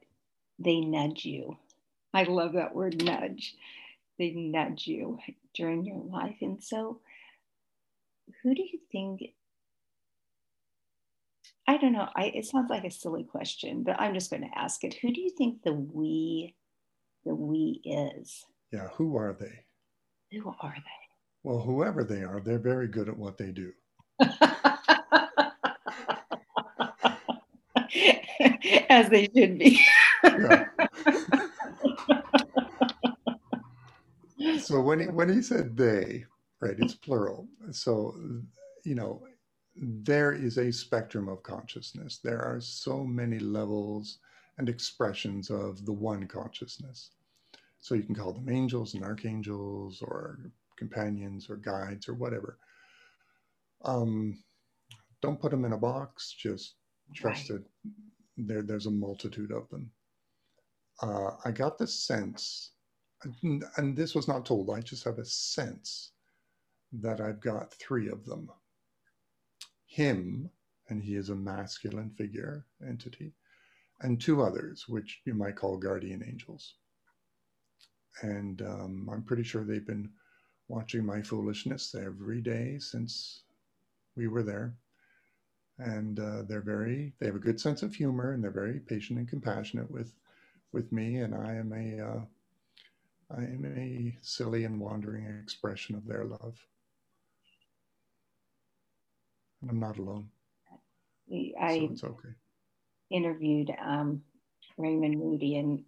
[0.60, 1.58] they nudge you.
[2.13, 3.56] I love that word nudge.
[4.20, 5.20] They nudge you
[5.56, 6.38] during your life.
[6.42, 7.00] And so
[8.41, 9.22] who do you think
[11.67, 12.10] I don't know.
[12.15, 14.96] I, it sounds like a silly question, but I'm just going to ask it.
[14.96, 16.56] Who do you think the we,
[17.26, 18.46] the we is?
[18.72, 19.63] Yeah, who are they?
[20.38, 20.82] Who are they?
[21.43, 23.72] Well, whoever they are, they're very good at what they do.
[28.89, 29.82] As they should be.
[34.60, 36.26] so when he when he said they,
[36.63, 36.76] right?
[36.80, 37.47] It's plural.
[37.71, 38.15] So,
[38.84, 39.23] you know,
[39.76, 42.19] there is a spectrum of consciousness.
[42.23, 44.19] There are so many levels
[44.58, 47.12] and expressions of the one consciousness.
[47.80, 50.39] So you can call them angels and archangels or
[50.78, 52.58] companions or guides or whatever.
[53.84, 54.43] Um,
[55.21, 56.76] don't put them in a box, just
[57.13, 57.60] trust right.
[57.60, 57.91] it.
[58.38, 59.91] There, there's a multitude of them.
[61.02, 62.71] Uh, I got the sense
[63.78, 66.12] and this was not told, I just have a sense
[66.94, 68.50] that I've got three of them
[69.94, 70.50] him,
[70.90, 73.32] and he is a masculine figure entity,
[74.02, 76.74] and two others, which you might call guardian angels.
[78.22, 80.10] And um, I'm pretty sure they've been
[80.68, 83.44] watching my foolishness every day since
[84.16, 84.74] we were there.
[85.78, 89.20] And uh, they're very, they have a good sense of humor and they're very patient
[89.20, 90.14] and compassionate with,
[90.72, 91.18] with me.
[91.18, 92.22] And I am a, uh,
[93.36, 96.60] I am a silly and wandering expression of their love.
[99.69, 100.30] I'm not alone.
[101.60, 102.30] I so it's okay.
[103.10, 104.21] interviewed um,
[104.78, 105.84] Raymond Moody, and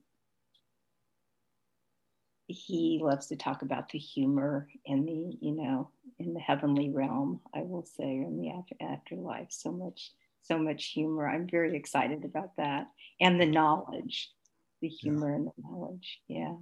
[2.48, 7.42] he loves to talk about the humor in the, you know, in the heavenly realm.
[7.54, 10.12] I will say, in the after afterlife, so much,
[10.42, 11.28] so much humor.
[11.28, 12.88] I'm very excited about that,
[13.20, 14.32] and the knowledge,
[14.82, 15.36] the humor yeah.
[15.36, 16.22] and the knowledge.
[16.28, 16.56] Yeah.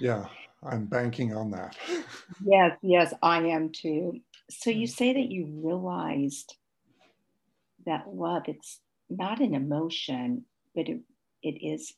[0.00, 0.26] Yeah,
[0.62, 1.76] I'm banking on that.
[2.44, 4.20] yes, yes, I am too.
[4.50, 4.90] So you mm.
[4.90, 6.54] say that you realized
[7.84, 11.00] that love, it's not an emotion, but it,
[11.42, 11.94] it is,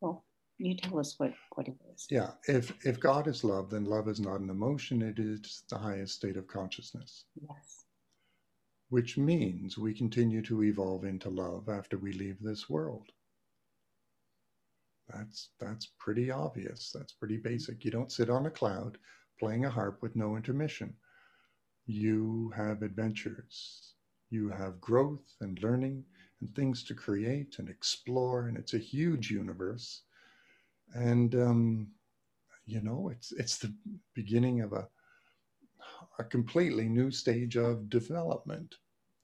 [0.00, 0.24] well,
[0.58, 2.06] you tell us what, what it is.
[2.10, 5.78] Yeah, if, if God is love, then love is not an emotion, it is the
[5.78, 7.24] highest state of consciousness.
[7.40, 7.84] Yes.
[8.90, 13.12] Which means we continue to evolve into love after we leave this world.
[15.12, 16.90] That's that's pretty obvious.
[16.94, 17.84] That's pretty basic.
[17.84, 18.98] You don't sit on a cloud
[19.38, 20.94] playing a harp with no intermission.
[21.88, 23.94] You have adventures.
[24.30, 26.04] You have growth and learning
[26.40, 30.02] and things to create and explore, and it's a huge universe.
[30.94, 31.88] And um,
[32.66, 33.74] you know, it's it's the
[34.14, 34.88] beginning of a
[36.18, 38.76] a completely new stage of development.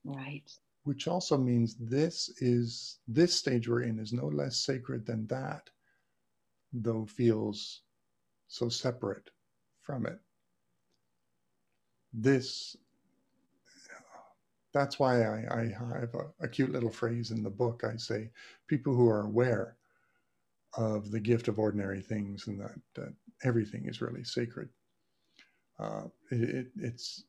[0.03, 0.51] Right.
[0.83, 5.69] Which also means this is this stage we're in is no less sacred than that
[6.73, 7.83] though feels
[8.47, 9.29] so separate
[9.81, 10.19] from it.
[12.17, 12.77] This,
[14.73, 15.61] that's why I, I
[15.99, 17.83] have a, a cute little phrase in the book.
[17.83, 18.29] I say,
[18.67, 19.75] people who are aware
[20.77, 24.69] of the gift of ordinary things and that, that everything is really sacred.
[25.79, 27.23] Uh, it, it, it's,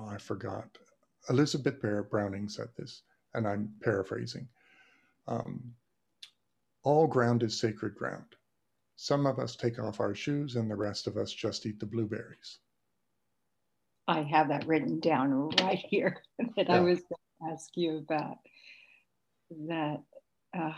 [0.00, 0.66] oh, I forgot.
[1.30, 3.02] Elizabeth Barrett Browning said this,
[3.34, 4.48] and I'm paraphrasing.
[5.28, 5.74] Um,
[6.82, 8.24] all ground is sacred ground.
[8.96, 11.86] Some of us take off our shoes and the rest of us just eat the
[11.86, 12.58] blueberries.
[14.08, 16.16] I have that written down right here
[16.56, 16.74] that yeah.
[16.74, 18.38] I was going to ask you about.
[19.68, 20.02] That.
[20.58, 20.72] Uh,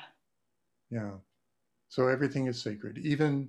[0.90, 1.12] yeah.
[1.88, 2.98] So everything is sacred.
[2.98, 3.48] Even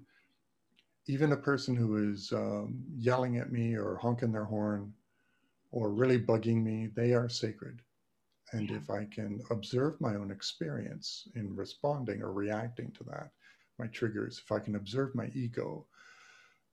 [1.07, 4.93] even a person who is um, yelling at me or honking their horn
[5.71, 7.81] or really bugging me, they are sacred.
[8.53, 8.77] And yeah.
[8.77, 13.31] if I can observe my own experience in responding or reacting to that,
[13.79, 15.85] my triggers, if I can observe my ego,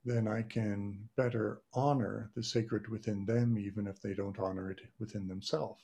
[0.05, 4.79] then I can better honor the sacred within them, even if they don't honor it
[4.99, 5.81] within themselves.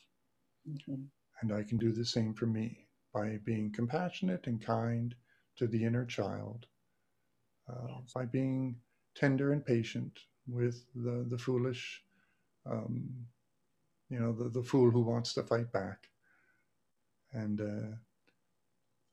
[0.70, 1.04] Mm-hmm.
[1.42, 5.14] And I can do the same for me by being compassionate and kind
[5.58, 6.66] to the inner child,
[7.70, 8.14] uh, yes.
[8.14, 8.76] by being
[9.16, 12.02] tender and patient with the, the foolish,
[12.70, 13.10] um,
[14.10, 16.08] you know, the, the fool who wants to fight back.
[17.34, 17.96] And, uh,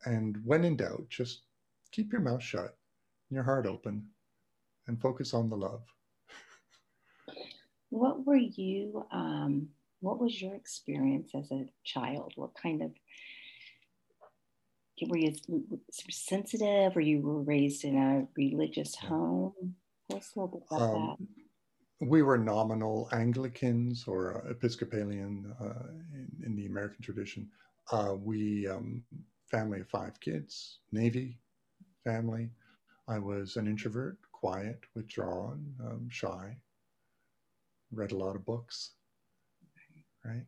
[0.05, 1.43] and when in doubt, just
[1.91, 2.77] keep your mouth shut,
[3.31, 4.07] and your heart open,
[4.87, 5.83] and focus on the love.
[7.91, 9.69] What were you, um,
[10.01, 12.33] what was your experience as a child?
[12.37, 12.93] What kind of,
[15.09, 15.35] were you
[15.91, 19.75] sensitive or you were raised in a religious home?
[20.15, 21.17] Us a little bit about um,
[22.01, 22.09] that.
[22.09, 27.49] We were nominal Anglicans or Episcopalian uh, in, in, the American tradition.
[27.91, 29.03] Uh, we, um,
[29.51, 31.39] family of five kids, Navy,
[32.05, 32.51] family.
[33.09, 36.57] I was an introvert, quiet, withdrawn, um, shy.
[37.93, 38.93] Read a lot of books.
[40.25, 40.47] Right.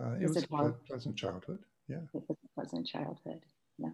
[0.00, 1.60] Uh, it was, was a pleasant childhood.
[1.88, 1.98] Yeah.
[2.14, 3.42] It was a pleasant childhood.
[3.78, 3.92] Nice.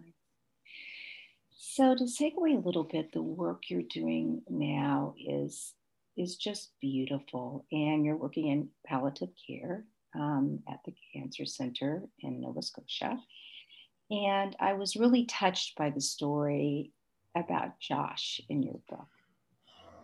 [1.55, 5.73] So to segue a little bit, the work you're doing now is
[6.17, 12.41] is just beautiful, and you're working in palliative care um, at the Cancer Center in
[12.41, 13.17] Nova Scotia.
[14.11, 16.91] And I was really touched by the story
[17.35, 19.07] about Josh in your book.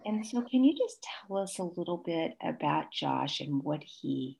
[0.05, 4.39] And so can you just tell us a little bit about Josh and what he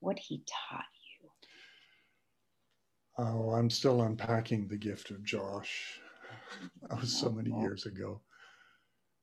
[0.00, 0.84] what he taught
[1.20, 1.28] you?
[3.18, 6.00] Oh, I'm still unpacking the gift of Josh.
[6.88, 8.22] That was so many years ago.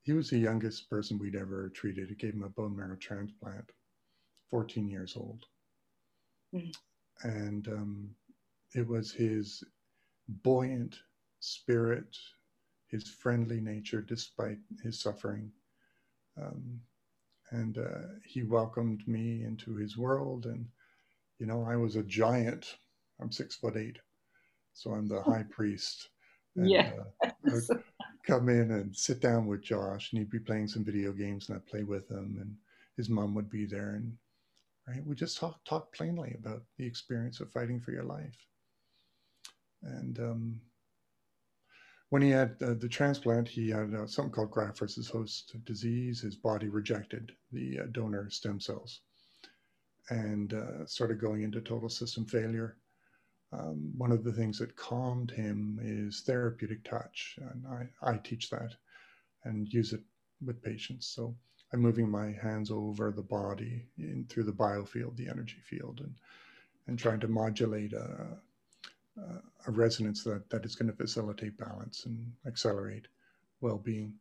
[0.03, 2.11] He was the youngest person we'd ever treated.
[2.11, 3.71] It gave him a bone marrow transplant,
[4.51, 5.43] 14 years old.
[6.53, 7.27] Mm-hmm.
[7.27, 8.09] And um,
[8.75, 9.63] it was his
[10.43, 10.99] buoyant
[11.39, 12.15] spirit,
[12.95, 15.51] his friendly nature despite his suffering.
[16.41, 16.79] Um,
[17.51, 20.45] and uh, he welcomed me into his world.
[20.45, 20.65] And,
[21.39, 22.77] you know, I was a giant.
[23.21, 23.99] I'm six foot eight.
[24.73, 26.09] So I'm the high priest.
[26.57, 26.91] And, yeah.
[27.21, 27.75] Uh,
[28.25, 31.57] come in and sit down with Josh, and he'd be playing some video games, and
[31.57, 32.55] I'd play with him, and
[32.95, 34.13] his mom would be there, and
[34.87, 38.47] right, we just talk talk plainly about the experience of fighting for your life.
[39.83, 40.61] And um,
[42.09, 46.21] when he had uh, the transplant, he had uh, something called graft versus host disease.
[46.21, 49.01] His body rejected the uh, donor stem cells
[50.09, 52.77] and uh, started going into total system failure.
[53.51, 58.49] Um, one of the things that calmed him is therapeutic touch, and I, I teach
[58.49, 58.75] that
[59.45, 60.01] and use it
[60.43, 61.07] with patients.
[61.07, 61.35] So
[61.73, 66.15] I'm moving my hands over the body in through the biofield, the energy field, and
[66.87, 68.37] and trying to modulate a,
[69.17, 73.07] a resonance that, that is going to facilitate balance and accelerate
[73.61, 74.13] well-being.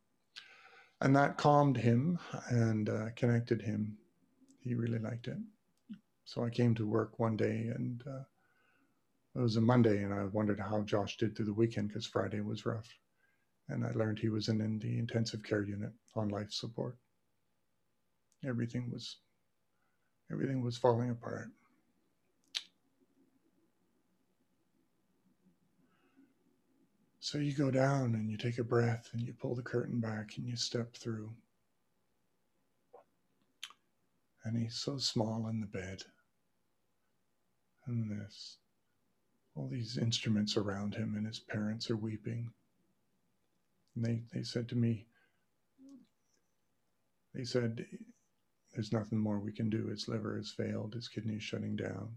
[1.00, 3.98] And that calmed him and uh, connected him.
[4.60, 5.38] He really liked it.
[6.24, 8.22] So I came to work one day and uh,
[9.34, 12.40] it was a Monday, and I wondered how Josh did through the weekend because Friday
[12.40, 12.88] was rough.
[13.68, 16.96] And I learned he was in, in the intensive care unit on life support.
[18.46, 19.16] Everything was
[20.30, 21.48] everything was falling apart.
[27.34, 30.34] So you go down and you take a breath and you pull the curtain back
[30.36, 31.32] and you step through.
[34.44, 36.04] And he's so small in the bed.
[37.88, 38.58] And this
[39.56, 42.52] all these instruments around him, and his parents are weeping.
[43.96, 45.08] And they, they said to me,
[47.34, 47.84] they said,
[48.72, 49.88] There's nothing more we can do.
[49.88, 52.10] His liver has failed, his kidneys shutting down.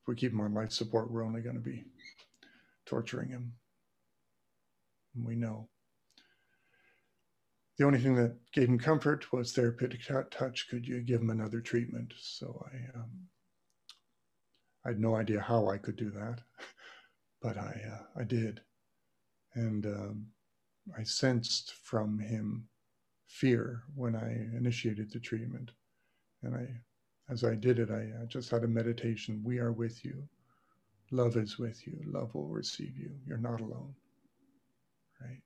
[0.00, 1.86] If we keep him on life support, we're only going to be
[2.90, 3.52] torturing him.
[5.14, 5.68] We know.
[7.78, 10.00] The only thing that gave him comfort was therapeutic
[10.30, 10.68] touch.
[10.68, 12.12] Could you give him another treatment?
[12.18, 13.10] So I um,
[14.84, 16.40] I had no idea how I could do that,
[17.42, 18.60] but I uh, I did,
[19.54, 20.26] and um,
[20.98, 22.66] I sensed from him
[23.28, 25.70] fear when I initiated the treatment,
[26.42, 26.66] and I,
[27.32, 29.42] as I did it, I, I just had a meditation.
[29.44, 30.28] We are with you.
[31.10, 31.98] Love is with you.
[32.06, 33.10] Love will receive you.
[33.26, 33.94] You're not alone.
[35.20, 35.42] Right,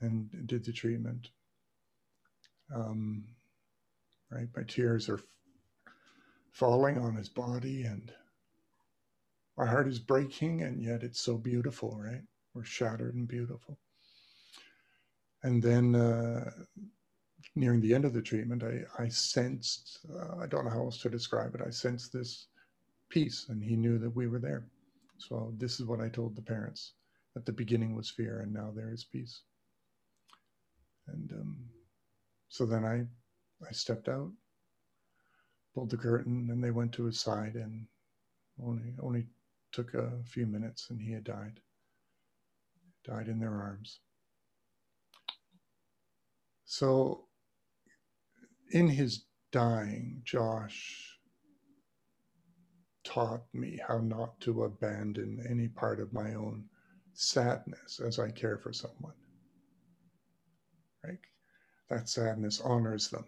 [0.00, 1.30] and did the treatment.
[2.74, 3.24] Um,
[4.30, 5.20] right, my tears are
[6.52, 8.12] falling on his body and
[9.58, 12.22] my heart is breaking, and yet it's so beautiful, right?
[12.54, 13.76] We're shattered and beautiful.
[15.42, 16.48] And then uh,
[17.56, 21.02] nearing the end of the treatment, I, I sensed, uh, I don't know how else
[21.02, 22.46] to describe it, I sensed this
[23.08, 24.64] peace, and he knew that we were there.
[25.18, 26.92] So this is what I told the parents.
[27.36, 29.42] At the beginning was fear, and now there is peace.
[31.06, 31.56] And um,
[32.48, 33.06] so then I,
[33.66, 34.30] I stepped out,
[35.74, 37.86] pulled the curtain, and they went to his side, and
[38.62, 39.26] only only
[39.72, 41.60] took a few minutes and he had died.
[43.04, 44.00] Died in their arms.
[46.64, 47.26] So,
[48.70, 51.17] in his dying, Josh
[53.18, 56.64] taught me how not to abandon any part of my own
[57.14, 59.14] sadness as I care for someone.
[61.04, 61.18] Right?
[61.90, 63.24] That sadness honors them.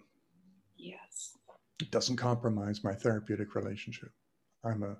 [0.77, 1.37] Yes.
[1.81, 4.13] It doesn't compromise my therapeutic relationship.
[4.65, 4.97] I'm a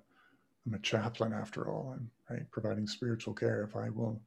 [0.65, 1.95] I'm a chaplain after all.
[1.95, 3.63] I'm right, providing spiritual care.
[3.63, 4.21] If I will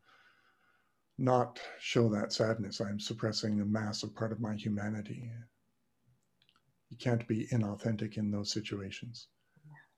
[1.18, 5.30] not show that sadness, I'm suppressing a massive part of my humanity.
[6.88, 9.28] You can't be inauthentic in those situations.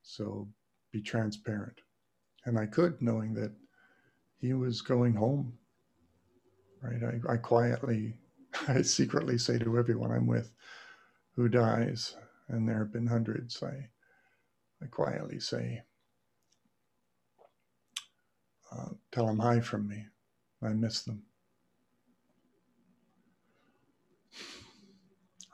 [0.06, 0.48] So
[0.92, 1.80] be transparent.
[2.44, 3.52] And I could, knowing that
[4.38, 5.52] he was going home.
[6.80, 7.02] Right.
[7.02, 8.14] I, I quietly,
[8.68, 10.52] I secretly say to everyone I'm with
[11.34, 12.16] who dies,
[12.48, 13.88] and there have been hundreds, I,
[14.82, 15.82] I quietly say,
[18.72, 20.06] uh, tell them hi from me.
[20.62, 21.22] I miss them.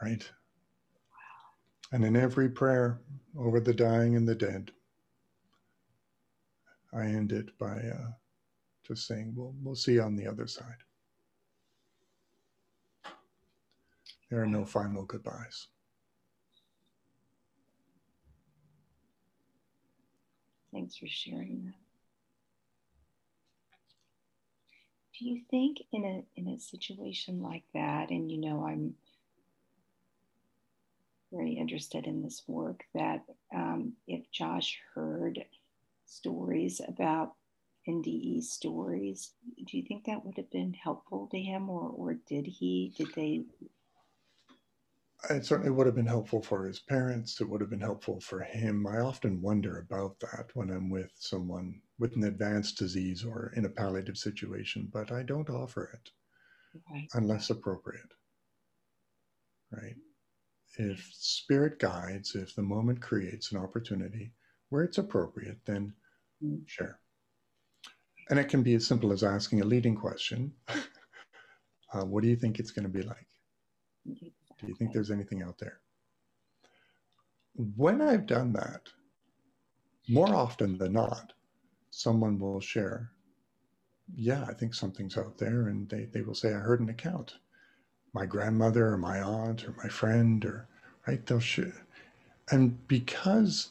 [0.03, 0.30] Right?
[1.93, 3.01] And in every prayer
[3.38, 4.72] over the dying and the dead,
[6.93, 8.11] I end it by uh,
[8.86, 10.66] just saying, we'll, we'll see on the other side.
[14.30, 15.68] There are no final goodbyes.
[20.72, 21.82] Thanks for sharing that.
[25.22, 28.95] do you think in a in a situation like that and you know i'm
[31.32, 33.24] very interested in this work that
[33.54, 35.38] um, if josh heard
[36.06, 37.32] stories about
[37.88, 39.32] NDE stories.
[39.66, 42.92] Do you think that would have been helpful to him, or or did he?
[42.96, 43.44] Did they?
[45.30, 47.40] It certainly would have been helpful for his parents.
[47.40, 48.86] It would have been helpful for him.
[48.86, 53.64] I often wonder about that when I'm with someone with an advanced disease or in
[53.64, 56.10] a palliative situation, but I don't offer it
[56.90, 57.08] right.
[57.14, 58.12] unless appropriate.
[59.70, 59.94] Right?
[60.78, 64.32] If spirit guides, if the moment creates an opportunity
[64.70, 65.92] where it's appropriate, then
[66.66, 66.98] sure.
[68.30, 70.52] And it can be as simple as asking a leading question
[71.92, 73.26] uh, What do you think it's going to be like?
[74.06, 75.80] Do you think there's anything out there?
[77.76, 78.88] When I've done that,
[80.08, 81.32] more often than not,
[81.90, 83.10] someone will share,
[84.14, 85.68] Yeah, I think something's out there.
[85.68, 87.34] And they, they will say, I heard an account.
[88.14, 90.68] My grandmother or my aunt or my friend or,
[91.06, 91.24] right?
[91.24, 91.86] They'll share.
[92.50, 93.70] And because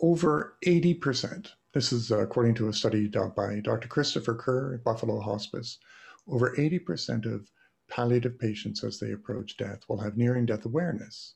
[0.00, 3.88] over 80%, this is according to a study done by Dr.
[3.88, 5.78] Christopher Kerr at Buffalo Hospice.
[6.28, 7.50] Over 80% of
[7.88, 11.34] palliative patients, as they approach death, will have nearing death awareness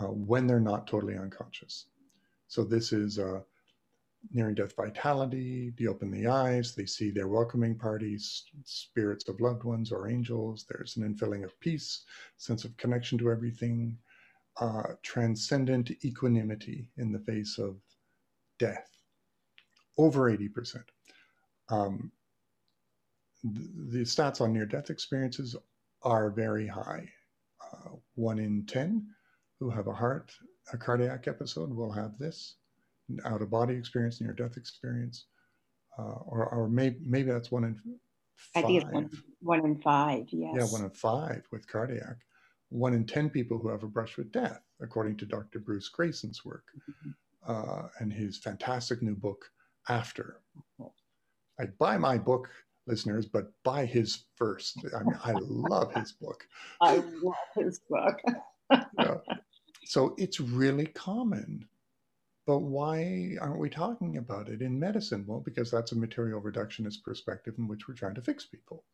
[0.00, 1.86] uh, when they're not totally unconscious.
[2.48, 3.40] So, this is uh,
[4.32, 5.72] nearing death vitality.
[5.78, 10.64] They open the eyes, they see their welcoming parties, spirits of loved ones or angels.
[10.68, 12.04] There's an infilling of peace,
[12.36, 13.98] sense of connection to everything,
[14.60, 17.76] uh, transcendent equanimity in the face of
[18.58, 18.90] death,
[19.98, 20.82] over 80%.
[21.68, 22.12] Um,
[23.42, 25.56] the, stats on near death experiences
[26.02, 27.08] are very high.
[27.60, 29.06] Uh, one in 10
[29.58, 30.32] who have a heart,
[30.72, 32.56] a cardiac episode will have this
[33.24, 35.26] out of body experience, near death experience.
[35.98, 37.74] Uh, or, or maybe, maybe that's one in
[38.36, 38.64] five.
[38.64, 40.54] I think it's one, one in five, yes.
[40.56, 42.16] Yeah, one in five with cardiac.
[42.70, 45.60] One in 10 people who have a brush with death, according to Dr.
[45.60, 46.64] Bruce Greyson's work.
[46.90, 47.10] Mm-hmm
[47.46, 49.50] uh, and his fantastic new book,
[49.88, 50.40] After.
[51.60, 52.48] I buy my book,
[52.86, 54.78] listeners, but buy his first.
[54.96, 56.46] I mean, I love his book.
[56.80, 58.18] I love his book.
[58.98, 59.16] yeah.
[59.84, 61.68] So it's really common.
[62.46, 65.24] But why aren't we talking about it in medicine?
[65.26, 68.84] Well, because that's a material reductionist perspective in which we're trying to fix people.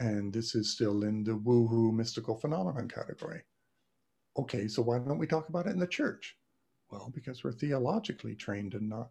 [0.00, 3.42] And this is still in the woohoo mystical phenomenon category.
[4.38, 6.38] Okay, so why don't we talk about it in the church?
[6.90, 9.10] Well, because we're theologically trained and not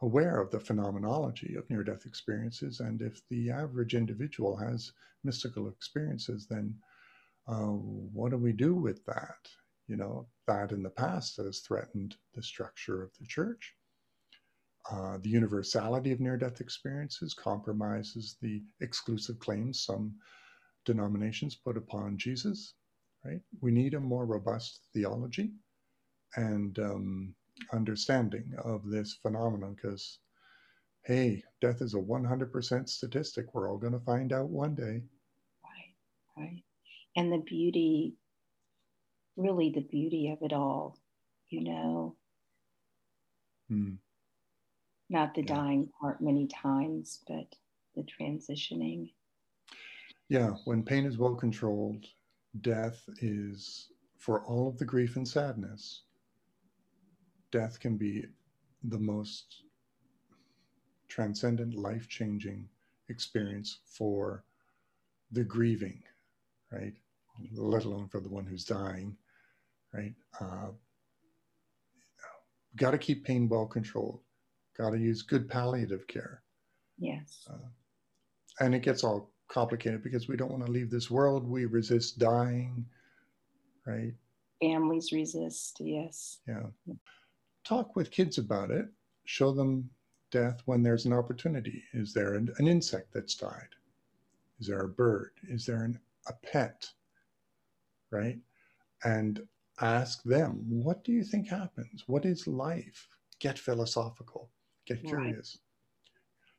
[0.00, 2.80] aware of the phenomenology of near death experiences.
[2.80, 4.92] And if the average individual has
[5.22, 6.74] mystical experiences, then
[7.46, 9.48] uh, what do we do with that?
[9.92, 13.74] You know, that in the past has threatened the structure of the church.
[14.90, 20.14] Uh, the universality of near death experiences compromises the exclusive claims some
[20.86, 22.74] denominations put upon Jesus,
[23.24, 23.40] right?
[23.60, 25.52] We need a more robust theology
[26.36, 27.34] and um,
[27.72, 30.20] understanding of this phenomenon because
[31.06, 35.02] hey death is a 100% statistic we're all going to find out one day
[35.64, 35.94] right
[36.38, 36.62] right
[37.16, 38.14] and the beauty
[39.36, 40.98] really the beauty of it all
[41.48, 42.16] you know
[43.68, 43.94] hmm.
[45.08, 45.54] not the yeah.
[45.54, 47.46] dying part many times but
[47.96, 49.10] the transitioning
[50.28, 52.06] yeah when pain is well controlled
[52.60, 56.02] death is for all of the grief and sadness
[57.50, 58.24] death can be
[58.84, 59.62] the most
[61.12, 62.66] transcendent, life changing
[63.10, 64.44] experience for
[65.30, 66.02] the grieving,
[66.72, 66.94] right?
[67.54, 69.16] Let alone for the one who's dying,
[69.92, 70.14] right?
[70.40, 70.68] Uh,
[72.76, 74.20] Got to keep pain well controlled.
[74.78, 76.42] Got to use good palliative care.
[76.98, 77.46] Yes.
[77.50, 77.68] Uh,
[78.60, 81.46] and it gets all complicated because we don't want to leave this world.
[81.46, 82.86] We resist dying,
[83.86, 84.14] right?
[84.62, 86.38] Families resist, yes.
[86.48, 86.94] Yeah
[87.64, 88.86] talk with kids about it.
[89.24, 89.88] Show them
[90.30, 91.82] death when there's an opportunity.
[91.92, 93.68] Is there an, an insect that's died?
[94.60, 95.32] Is there a bird?
[95.48, 96.88] Is there an, a pet?
[98.10, 98.38] Right?
[99.04, 99.40] And
[99.82, 102.04] ask them, what do you think happens?
[102.06, 103.08] What is life?
[103.40, 104.50] Get philosophical,
[104.86, 105.58] get curious.
[105.58, 105.68] Right.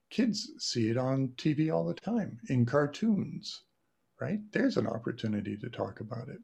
[0.09, 3.63] Kids see it on TV all the time, in cartoons,
[4.21, 4.39] right?
[4.51, 6.39] There's an opportunity to talk about it.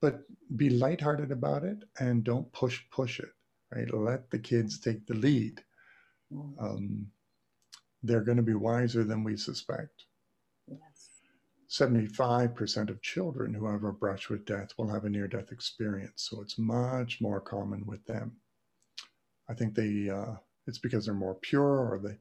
[0.00, 0.24] But
[0.56, 3.30] be lighthearted about it and don't push push it
[3.74, 3.92] right?
[3.92, 5.62] Let the kids take the lead.
[6.32, 6.62] Mm.
[6.62, 7.06] Um,
[8.02, 10.04] they're going to be wiser than we suspect.
[11.68, 11.78] Yes.
[11.78, 16.28] 75% of children who have a brush with death will have a near death experience.
[16.30, 18.32] So it's much more common with them.
[19.48, 20.36] I think they, uh,
[20.66, 22.18] it's because they're more pure or they,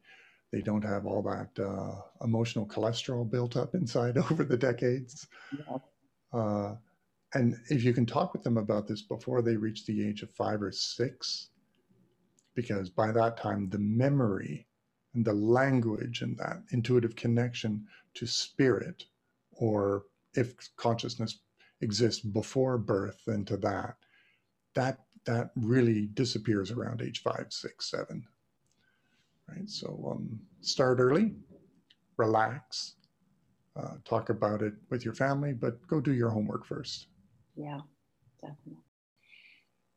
[0.52, 5.28] they don't have all that uh, emotional cholesterol built up inside over the decades.
[5.58, 5.78] Yeah.
[6.32, 6.76] Uh,
[7.34, 10.32] and if you can talk with them about this before they reach the age of
[10.32, 11.50] five or six,
[12.56, 14.68] because by that time the memory
[15.14, 19.06] and the language and that intuitive connection to spirit
[19.58, 20.04] or
[20.36, 21.40] if consciousness
[21.82, 23.96] exists before birth into that
[24.74, 28.24] that that really disappears around age five six seven.
[29.48, 29.70] Right?
[29.70, 31.36] So um, start early
[32.18, 32.96] relax
[33.76, 37.08] uh, talk about it with your family but go do your homework first.
[37.56, 37.82] Yeah
[38.42, 38.84] definitely.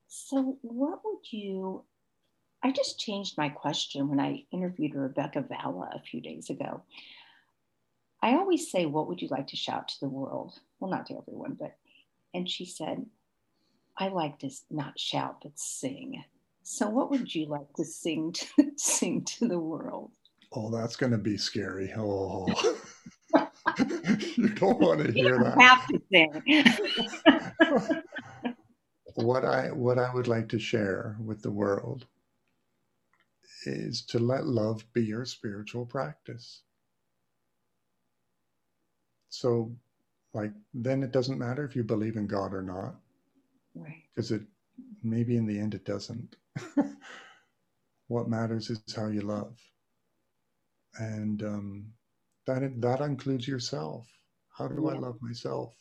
[0.08, 1.84] So what would you
[2.62, 6.82] I just changed my question when I interviewed Rebecca Valla a few days ago.
[8.26, 10.58] I always say, What would you like to shout to the world?
[10.80, 11.76] Well, not to everyone, but,
[12.34, 13.06] and she said,
[13.96, 16.24] I like to not shout, but sing.
[16.64, 20.10] So, what would you like to sing to, sing to the world?
[20.52, 21.94] Oh, that's going to be scary.
[21.96, 22.46] Oh,
[24.36, 25.60] you don't want to hear that.
[25.60, 26.42] Have to sing.
[29.14, 32.06] what I what I would like to share with the world
[33.66, 36.62] is to let love be your spiritual practice.
[39.28, 39.74] So,
[40.32, 42.96] like, then it doesn't matter if you believe in God or not.
[43.74, 44.02] Right.
[44.14, 44.42] Because it
[45.02, 46.36] maybe in the end it doesn't.
[48.08, 49.56] what matters is how you love.
[50.98, 51.86] And um,
[52.46, 54.06] that, that includes yourself.
[54.56, 54.96] How do yeah.
[54.96, 55.74] I love myself?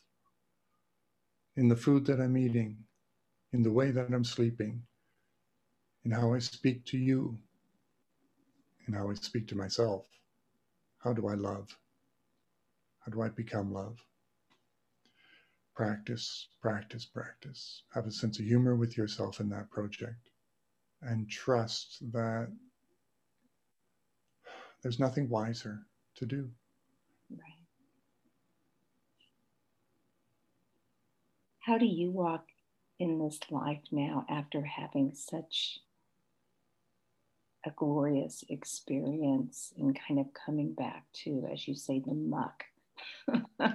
[1.55, 2.77] In the food that I'm eating,
[3.53, 4.81] in the way that I'm sleeping,
[6.03, 7.37] in how I speak to you,
[8.87, 10.05] and how I speak to myself.
[10.99, 11.75] How do I love?
[13.05, 13.97] How do I become love?
[15.75, 17.83] Practice, practice, practice.
[17.93, 20.29] Have a sense of humor with yourself in that project
[21.01, 22.51] and trust that
[24.81, 25.79] there's nothing wiser
[26.15, 26.49] to do.
[27.29, 27.59] Right.
[31.59, 32.45] How do you walk
[32.99, 35.79] in this life now after having such
[37.65, 42.65] a glorious experience and kind of coming back to, as you say, the muck.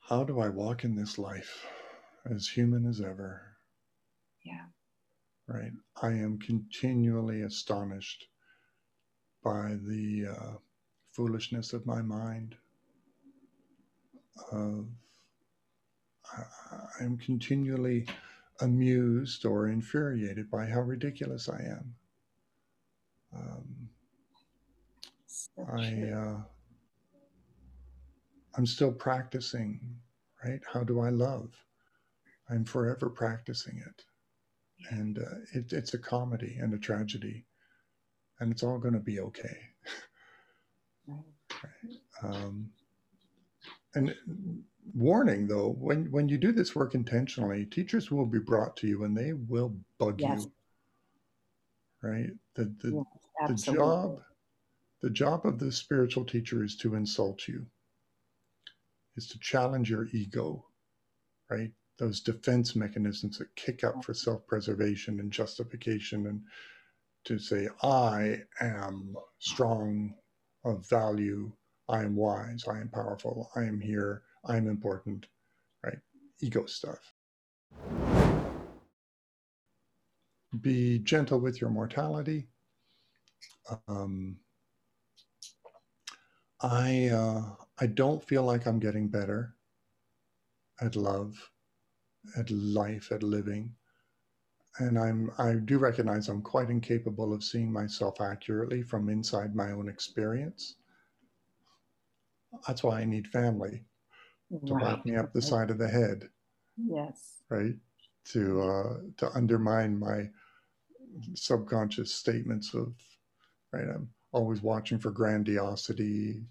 [0.00, 1.66] How do I walk in this life
[2.30, 3.56] as human as ever?
[4.44, 4.66] Yeah.
[5.46, 5.72] Right.
[6.02, 8.26] I am continually astonished
[9.42, 10.52] by the uh,
[11.12, 12.56] foolishness of my mind.
[14.50, 14.86] Of
[17.00, 18.06] I am continually
[18.60, 21.94] amused or infuriated by how ridiculous I am.
[23.34, 23.88] Um,
[25.68, 26.42] I uh,
[28.54, 29.80] I'm still practicing,
[30.44, 30.60] right?
[30.70, 31.50] How do I love?
[32.50, 34.04] I'm forever practicing it,
[34.90, 37.44] and uh, it, it's a comedy and a tragedy,
[38.40, 39.56] and it's all going to be okay.
[41.06, 41.24] right?
[42.22, 42.70] um,
[43.94, 44.14] and
[44.94, 49.04] warning though, when when you do this work intentionally, teachers will be brought to you
[49.04, 50.44] and they will bug yes.
[50.44, 52.08] you.
[52.08, 52.30] Right?
[52.54, 53.04] The the
[53.48, 54.20] the job
[55.00, 57.66] the job of the spiritual teacher is to insult you
[59.16, 60.64] is to challenge your ego
[61.50, 61.70] right?
[61.98, 66.42] Those defense mechanisms that kick up for self-preservation and justification and
[67.24, 70.14] to say i am strong
[70.64, 71.52] of value.
[71.88, 72.64] I am wise.
[72.68, 73.50] I am powerful.
[73.56, 74.22] I am here.
[74.46, 75.26] I am important
[75.84, 75.98] right?
[76.40, 77.14] Ego stuff.
[80.60, 82.48] Be gentle with your mortality.
[83.88, 84.38] Um,
[86.62, 89.54] I uh, I don't feel like I'm getting better
[90.80, 91.50] at love,
[92.36, 93.74] at life, at living,
[94.78, 99.72] and I'm I do recognize I'm quite incapable of seeing myself accurately from inside my
[99.72, 100.76] own experience.
[102.66, 103.84] That's why I need family
[104.66, 104.84] to right.
[104.84, 106.28] whack me up the side of the head.
[106.76, 107.42] Yes.
[107.48, 107.74] Right.
[108.32, 110.28] To uh, to undermine my
[111.34, 112.94] subconscious statements of
[113.72, 113.88] right?
[113.88, 116.44] I'm always watching for grandiosity,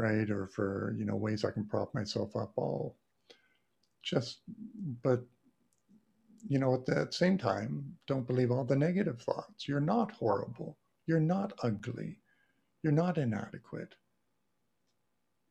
[0.00, 0.30] right?
[0.30, 2.96] Or for, you know, ways I can prop myself up all
[4.02, 4.40] just,
[5.02, 5.22] but,
[6.48, 9.68] you know, at the same time, don't believe all the negative thoughts.
[9.68, 10.78] You're not horrible.
[11.06, 12.18] You're not ugly.
[12.82, 13.94] You're not inadequate.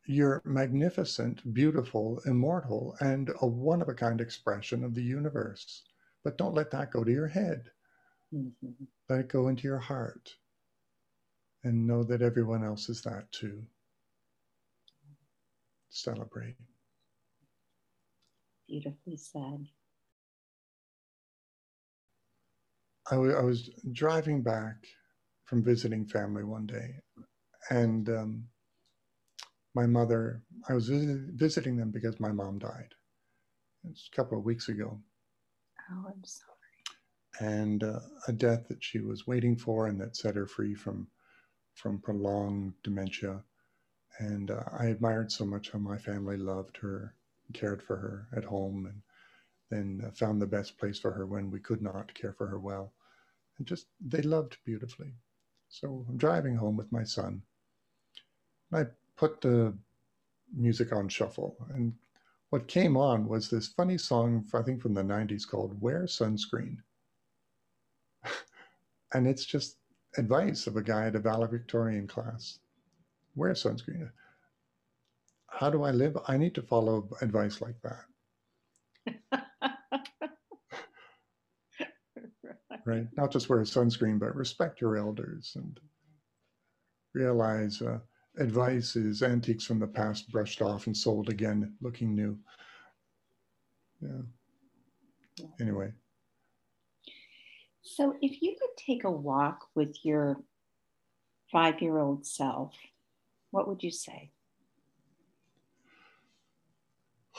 [0.08, 5.84] You're magnificent, beautiful, immortal, and a one of a kind expression of the universe.
[6.24, 7.70] But don't let that go to your head.
[8.34, 8.86] Mm-hmm.
[9.10, 10.34] Let it go into your heart
[11.64, 13.62] and know that everyone else is that too.
[15.90, 16.56] Celebrate.
[18.68, 19.68] Beautifully said.
[23.12, 24.76] I, w- I was driving back
[25.46, 26.96] from visiting family one day,
[27.72, 28.46] and um,
[29.76, 32.94] my mother, I was visiting them because my mom died.
[33.90, 35.00] It's a couple of weeks ago.
[35.92, 36.48] Oh, I'm sorry.
[37.40, 41.08] and uh, a death that she was waiting for and that set her free from
[41.76, 43.42] from prolonged dementia.
[44.20, 47.16] And uh, I admired so much how my family loved her,
[47.54, 49.02] cared for her at home, and
[49.72, 52.94] then found the best place for her when we could not care for her well.
[53.58, 55.14] And just, they loved beautifully.
[55.70, 57.42] So I'm driving home with my son.
[58.74, 59.74] I put the
[60.56, 61.94] music on shuffle, and
[62.50, 66.78] what came on was this funny song, I think from the 90s called Wear Sunscreen.
[69.14, 69.78] and it's just
[70.18, 72.60] advice of a guy at a valedictorian class.
[73.36, 74.10] Wear sunscreen.
[75.48, 76.18] How do I live?
[76.28, 78.06] I need to follow advice like that.
[82.86, 83.08] right.
[83.18, 85.80] Not just wear sunscreen, but respect your elders and
[87.14, 88.00] realize uh,
[88.38, 92.38] advice is antiques from the past brushed off and sold again, looking new.
[94.02, 94.22] Yeah.
[95.60, 95.92] Anyway.
[97.82, 100.38] So, if you could take a walk with your
[101.52, 102.74] five year old self,
[103.52, 104.32] what would you say?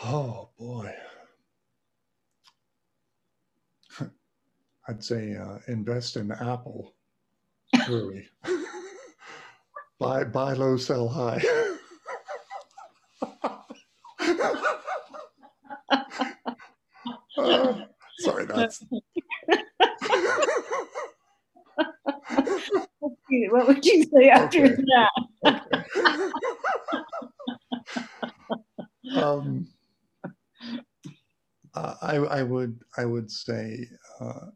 [0.02, 0.92] Oh, boy.
[4.88, 6.94] I'd say uh, invest in Apple
[7.88, 8.26] early.
[10.00, 11.42] buy, buy low, sell high.
[17.36, 17.74] uh,
[18.18, 18.84] sorry, that's
[23.50, 24.76] what would you say after okay.
[24.76, 25.11] that?
[25.46, 25.80] Okay.
[29.22, 29.68] Um,
[31.74, 33.88] uh, I, I would I would say
[34.20, 34.46] uh,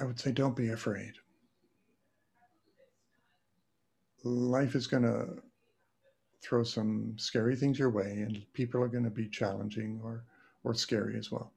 [0.00, 1.14] I would say don't be afraid.
[4.24, 5.42] Life is going to
[6.42, 10.24] throw some scary things your way, and people are going to be challenging or
[10.64, 11.52] or scary as well.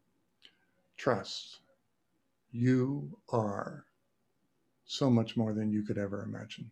[0.98, 1.60] Trust.
[2.52, 3.86] You are
[4.86, 6.72] so much more than you could ever imagine.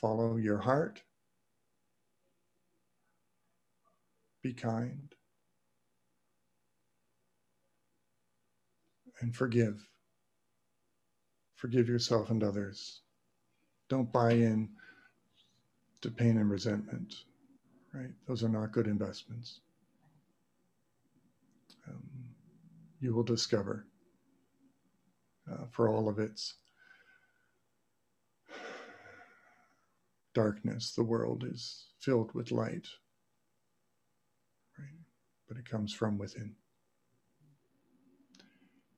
[0.00, 1.02] Follow your heart.
[4.42, 5.14] Be kind.
[9.20, 9.86] And forgive.
[11.56, 13.02] Forgive yourself and others.
[13.90, 14.70] Don't buy in
[16.00, 17.14] to pain and resentment,
[17.92, 18.12] right?
[18.26, 19.60] Those are not good investments.
[21.86, 22.02] Um,
[23.00, 23.86] you will discover
[25.50, 26.54] uh, for all of its
[30.34, 32.86] darkness, the world is filled with light,
[34.78, 34.98] right?
[35.48, 36.54] but it comes from within.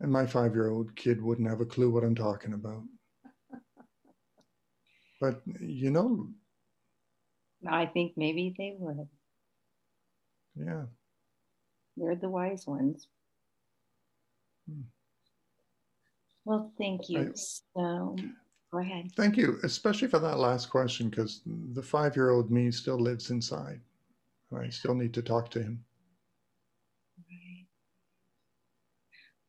[0.01, 2.83] And my five year old kid wouldn't have a clue what I'm talking about.
[5.21, 6.31] But, you know,
[7.69, 9.07] I think maybe they would.
[10.57, 10.87] Yeah.
[11.97, 13.07] They're the wise ones.
[14.69, 14.83] Hmm.
[16.45, 17.21] Well, thank you.
[17.21, 18.17] I, so
[18.73, 19.11] go ahead.
[19.17, 21.43] Thank you, especially for that last question, because
[21.75, 23.81] the five year old me still lives inside.
[24.55, 25.85] I still need to talk to him.
[27.31, 27.67] Right.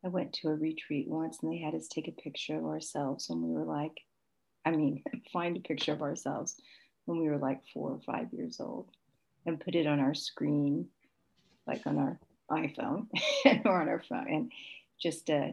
[0.04, 3.28] I went to a retreat once and they had us take a picture of ourselves
[3.28, 4.00] when we were like,
[4.64, 5.02] I mean,
[5.32, 6.56] find a picture of ourselves
[7.04, 8.88] when we were like four or five years old
[9.46, 10.86] and put it on our screen,
[11.66, 12.18] like on our
[12.50, 13.08] iPhone
[13.64, 14.52] or on our phone, and
[15.00, 15.52] just to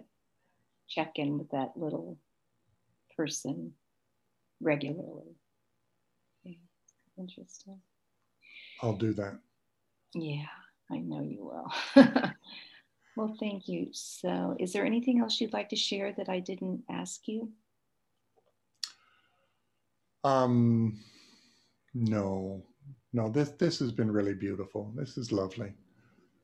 [0.88, 2.18] check in with that little
[3.16, 3.74] person
[4.62, 5.36] regularly.
[7.18, 7.80] Interesting.
[8.82, 9.40] I'll do that.
[10.14, 10.46] Yeah,
[10.90, 12.04] I know you will.
[13.16, 13.90] well, thank you.
[13.92, 17.52] So, is there anything else you'd like to share that I didn't ask you?
[20.24, 21.00] Um,
[21.94, 22.64] no,
[23.14, 23.30] no.
[23.30, 24.92] This this has been really beautiful.
[24.96, 25.74] This is lovely.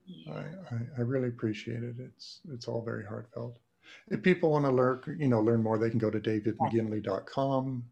[0.06, 0.34] Yeah.
[0.34, 1.96] I, I, I really appreciate it.
[2.00, 3.58] It's it's all very heartfelt.
[4.10, 7.84] If people want to learn, you know, learn more, they can go to davidmaginley.com.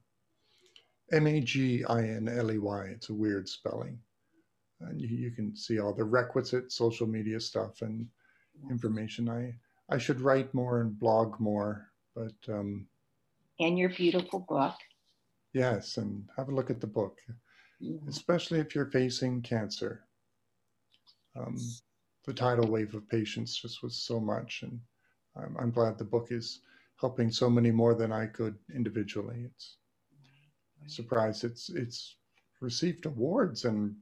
[1.12, 2.86] M A G I N L E Y.
[2.86, 4.00] It's a weird spelling.
[4.82, 8.08] And you, you can see all the requisite social media stuff and
[8.70, 9.30] information.
[9.30, 9.56] I
[9.90, 12.88] I should write more and blog more, but um,
[13.60, 14.76] and your beautiful book.
[15.54, 17.20] Yes, and have a look at the book,
[18.08, 20.04] especially if you're facing cancer.
[21.38, 21.58] Um,
[22.26, 24.80] the tidal wave of patients just was so much, and
[25.38, 26.62] I'm, I'm glad the book is
[27.00, 29.46] helping so many more than I could individually.
[29.46, 29.78] It's
[30.88, 32.16] surprised it's it's
[32.62, 33.96] received awards and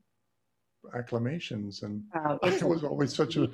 [0.95, 3.49] acclamations, and oh, I was always such a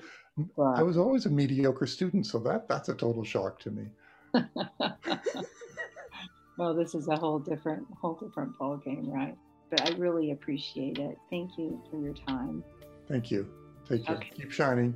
[0.56, 0.74] wow.
[0.76, 3.88] I was always a mediocre student, so that that's a total shock to me.
[6.58, 9.38] well, this is a whole different whole different ball game, right?
[9.70, 11.18] But I really appreciate it.
[11.30, 12.64] Thank you for your time.
[13.08, 13.48] Thank you.
[13.88, 14.16] Take care.
[14.18, 14.32] Okay.
[14.36, 14.96] Keep shining.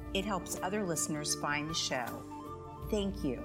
[0.13, 2.05] It helps other listeners find the show.
[2.89, 3.39] Thank you.